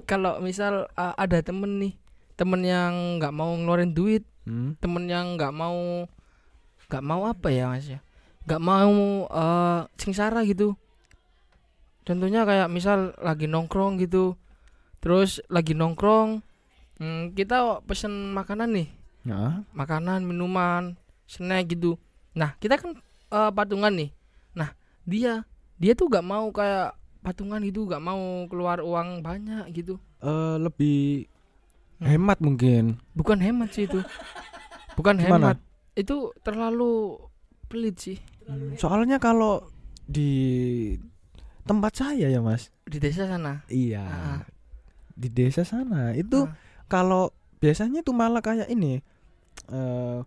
Kalau 0.06 0.38
misal 0.38 0.86
eh, 0.88 1.14
ada 1.18 1.42
temen 1.42 1.82
nih, 1.82 1.94
temen 2.34 2.62
yang 2.62 3.18
nggak 3.18 3.34
mau 3.34 3.52
ngeluarin 3.54 3.92
duit, 3.92 4.22
Hmm? 4.46 4.78
temen 4.78 5.10
yang 5.10 5.34
nggak 5.34 5.50
mau 5.50 6.06
nggak 6.86 7.02
mau 7.02 7.26
apa 7.26 7.50
ya 7.50 7.66
mas 7.66 7.90
ya, 7.90 7.98
nggak 8.46 8.62
mau 8.62 8.94
sengsara 9.98 10.46
gitu. 10.46 10.78
Contohnya 12.06 12.46
kayak 12.46 12.70
misal 12.70 13.10
lagi 13.18 13.50
nongkrong 13.50 13.98
gitu, 13.98 14.38
terus 15.02 15.42
lagi 15.50 15.74
nongkrong, 15.74 16.38
hmm, 17.02 17.34
kita 17.34 17.82
pesen 17.82 18.30
makanan 18.30 18.70
nih, 18.70 18.88
Ya. 19.26 19.66
makanan, 19.74 20.22
minuman, 20.22 20.94
snack 21.26 21.74
gitu. 21.74 21.98
Nah 22.38 22.54
kita 22.62 22.78
kan 22.78 22.94
eh, 23.34 23.50
patungan 23.50 23.90
nih. 23.90 24.14
Nah 24.54 24.70
dia 25.02 25.42
dia 25.82 25.92
tuh 25.98 26.06
gak 26.06 26.22
mau 26.22 26.46
kayak 26.54 26.94
patungan 27.26 27.58
gitu, 27.60 27.84
gak 27.84 27.98
mau 27.98 28.18
keluar 28.46 28.78
uang 28.78 29.18
banyak 29.20 29.66
gitu. 29.74 29.98
Eh, 30.20 30.56
lebih 30.56 31.26
Hmm. 31.98 32.06
hemat 32.06 32.38
mungkin. 32.38 33.02
Bukan 33.12 33.40
hemat 33.40 33.72
sih 33.72 33.84
itu, 33.84 33.98
bukan 34.94 35.18
Gimana? 35.18 35.56
hemat. 35.56 35.58
Itu 35.92 36.30
terlalu 36.40 37.18
pelit 37.66 37.98
sih 37.98 38.18
Hmm, 38.46 38.78
Soalnya 38.78 39.18
kalau 39.18 39.58
di 40.06 40.94
tempat 41.62 41.98
saya 41.98 42.30
ya, 42.30 42.38
Mas. 42.38 42.70
di 42.86 43.02
desa 43.02 43.26
sana. 43.26 43.66
Iya. 43.66 44.06
Ah. 44.06 44.40
Di 45.10 45.26
desa 45.26 45.66
sana 45.66 46.14
itu 46.14 46.46
Ah. 46.46 46.54
kalau 46.86 47.34
biasanya 47.58 48.06
tuh 48.06 48.14
malah 48.14 48.38
kayak 48.38 48.70
ini 48.70 49.02
eh 49.66 50.18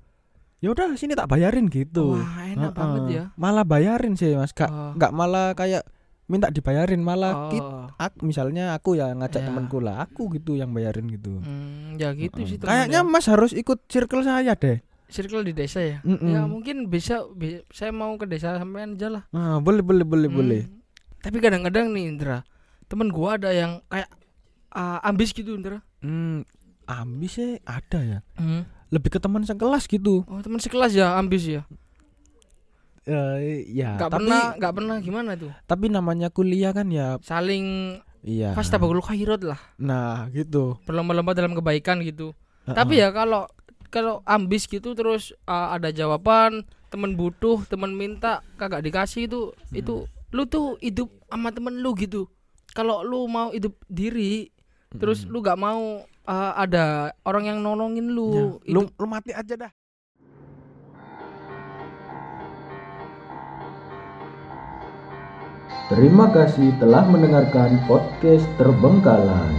ya 0.59 0.67
udah 0.67 0.91
sini 0.93 1.15
tak 1.15 1.31
bayarin 1.31 1.71
gitu. 1.71 2.19
Wah 2.19 2.43
enak 2.43 2.59
Heeh. 2.65 2.75
banget 2.75 3.03
ya. 3.07 3.23
Malah 3.39 3.63
bayarin 3.63 4.19
sih, 4.19 4.35
Mas. 4.35 4.51
Gak 4.51 4.67
Oh. 4.67 4.91
nggak 4.99 5.15
malah 5.15 5.55
kayak 5.55 5.87
minta 6.29 6.47
dibayarin 6.47 7.01
malah 7.01 7.33
Oh. 7.33 7.49
kit- 7.49 7.73
ak- 7.97 8.21
misalnya 8.21 8.71
aku 8.71 8.93
ya 8.93 9.11
ngajak 9.11 9.41
Ya. 9.41 9.47
temanku 9.49 9.81
lah, 9.81 10.05
aku 10.05 10.29
gitu 10.31 10.53
yang 10.53 10.69
bayarin 10.69 11.09
gitu. 11.09 11.41
Hmm, 11.41 11.97
ya 11.97 12.13
gitu 12.13 12.37
Heeh. 12.37 12.47
sih. 12.47 12.57
Kayaknya 12.61 13.01
ya. 13.01 13.03
Mas 13.03 13.25
harus 13.25 13.51
ikut 13.51 13.83
circle 13.85 14.21
saya 14.21 14.53
deh. 14.53 14.79
circle 15.09 15.41
di 15.41 15.51
desa 15.51 15.81
ya. 15.81 15.97
Mm-mm. 16.03 16.21
Ya 16.29 16.45
mungkin 16.45 16.85
bisa, 16.85 17.25
bi- 17.33 17.65
saya 17.67 17.89
mau 17.89 18.13
ke 18.13 18.23
desa 18.23 18.55
sampean 18.55 18.93
aja 18.93 19.09
lah. 19.09 19.23
Ah, 19.31 19.57
boleh 19.57 19.81
boleh 19.81 20.05
boleh 20.05 20.29
Hmm. 20.29 20.37
boleh. 20.37 20.61
Tapi 21.19 21.37
kadang-kadang 21.39 21.89
nih 21.89 22.05
Indra, 22.07 22.45
temen 22.85 23.09
gua 23.09 23.33
ada 23.35 23.49
yang 23.49 23.81
kayak 23.87 24.05
ah, 24.69 25.01
ambis 25.01 25.33
gitu 25.33 25.51
Indra. 25.51 25.81
Hmm, 25.99 26.45
ambis 26.85 27.35
sih 27.35 27.57
ada 27.59 27.99
ya. 27.99 28.19
Hmm. 28.35 28.69
Lebih 28.87 29.09
ke 29.11 29.19
teman 29.19 29.41
sekelas 29.41 29.85
gitu. 29.85 30.21
Oh 30.23 30.39
teman 30.39 30.57
sekelas 30.57 30.93
ya 30.93 31.13
ambis 31.15 31.41
ya. 31.43 31.65
Eh 33.09 33.65
ya, 33.73 33.97
Gak 33.97 34.13
tapi 34.13 34.29
pernah, 34.29 34.53
gak 34.53 34.73
pernah 34.77 34.97
gimana 35.01 35.33
tuh? 35.33 35.49
tapi 35.65 35.89
namanya 35.89 36.29
kuliah 36.29 36.69
kan 36.69 36.85
ya 36.93 37.17
Saling 37.25 37.97
iya. 38.21 38.53
fastabaqul 38.53 39.01
khairat 39.01 39.41
lah. 39.41 39.57
Nah, 39.81 40.29
gitu. 40.29 40.77
Berlomba-lomba 40.85 41.33
dalam 41.33 41.57
kebaikan 41.57 42.05
gitu. 42.05 42.37
Heeh. 42.69 42.77
Tapi 42.77 43.01
ya 43.01 43.09
kalau 43.09 43.49
kalau 43.89 44.21
ambis 44.29 44.69
gitu 44.69 44.93
terus 44.93 45.33
uh, 45.49 45.73
ada 45.73 45.89
jawaban 45.89 46.61
temen 46.93 47.17
butuh 47.17 47.65
temen 47.65 47.97
minta 47.97 48.45
kagak 48.61 48.85
dikasih 48.85 49.25
itu 49.25 49.53
itu 49.73 50.05
lu 50.29 50.45
tuh 50.45 50.77
hidup 50.77 51.09
sama 51.25 51.49
temen 51.49 51.81
lu 51.81 51.97
gitu 51.97 52.29
kalau 52.77 53.01
lu 53.01 53.25
mau 53.25 53.49
hidup 53.49 53.73
diri 53.89 54.53
terus 54.93 55.25
lu 55.25 55.41
gak 55.41 55.57
mau 55.57 56.05
uh, 56.05 56.53
ada 56.53 57.13
orang 57.25 57.49
yang 57.49 57.57
nolongin 57.61 58.09
lu 58.13 58.29
Ya, 58.65 58.73
lu 58.73 58.89
lu 58.93 59.05
mati 59.09 59.33
aja 59.33 59.57
dah. 59.57 59.71
Terima 65.89 66.29
kasih 66.29 66.69
telah 66.77 67.01
mendengarkan 67.09 67.81
podcast 67.89 68.45
Terbengkalai. 68.61 69.57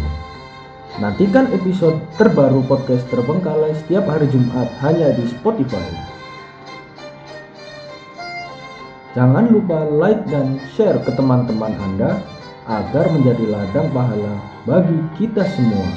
Nantikan 1.03 1.51
episode 1.51 1.99
terbaru 2.15 2.63
podcast 2.71 3.03
Terbengkalai 3.11 3.75
setiap 3.75 4.07
hari 4.07 4.31
Jumat 4.31 4.71
hanya 4.79 5.11
di 5.11 5.27
Spotify. 5.27 5.83
Jangan 9.19 9.51
lupa 9.51 9.83
like 9.91 10.23
dan 10.31 10.63
share 10.71 11.03
ke 11.03 11.11
teman-teman 11.19 11.75
Anda 11.83 12.23
agar 12.71 13.11
menjadi 13.11 13.51
ladang 13.51 13.91
pahala 13.91 14.39
bagi 14.71 15.03
kita 15.19 15.43
semua. 15.59 15.91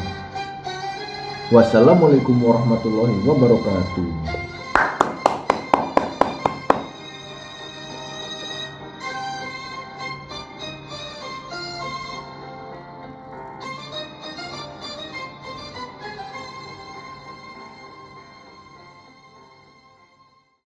Wassalamualaikum 1.53 2.41
warahmatullahi 2.41 3.21
wabarakatuh. 3.21 4.52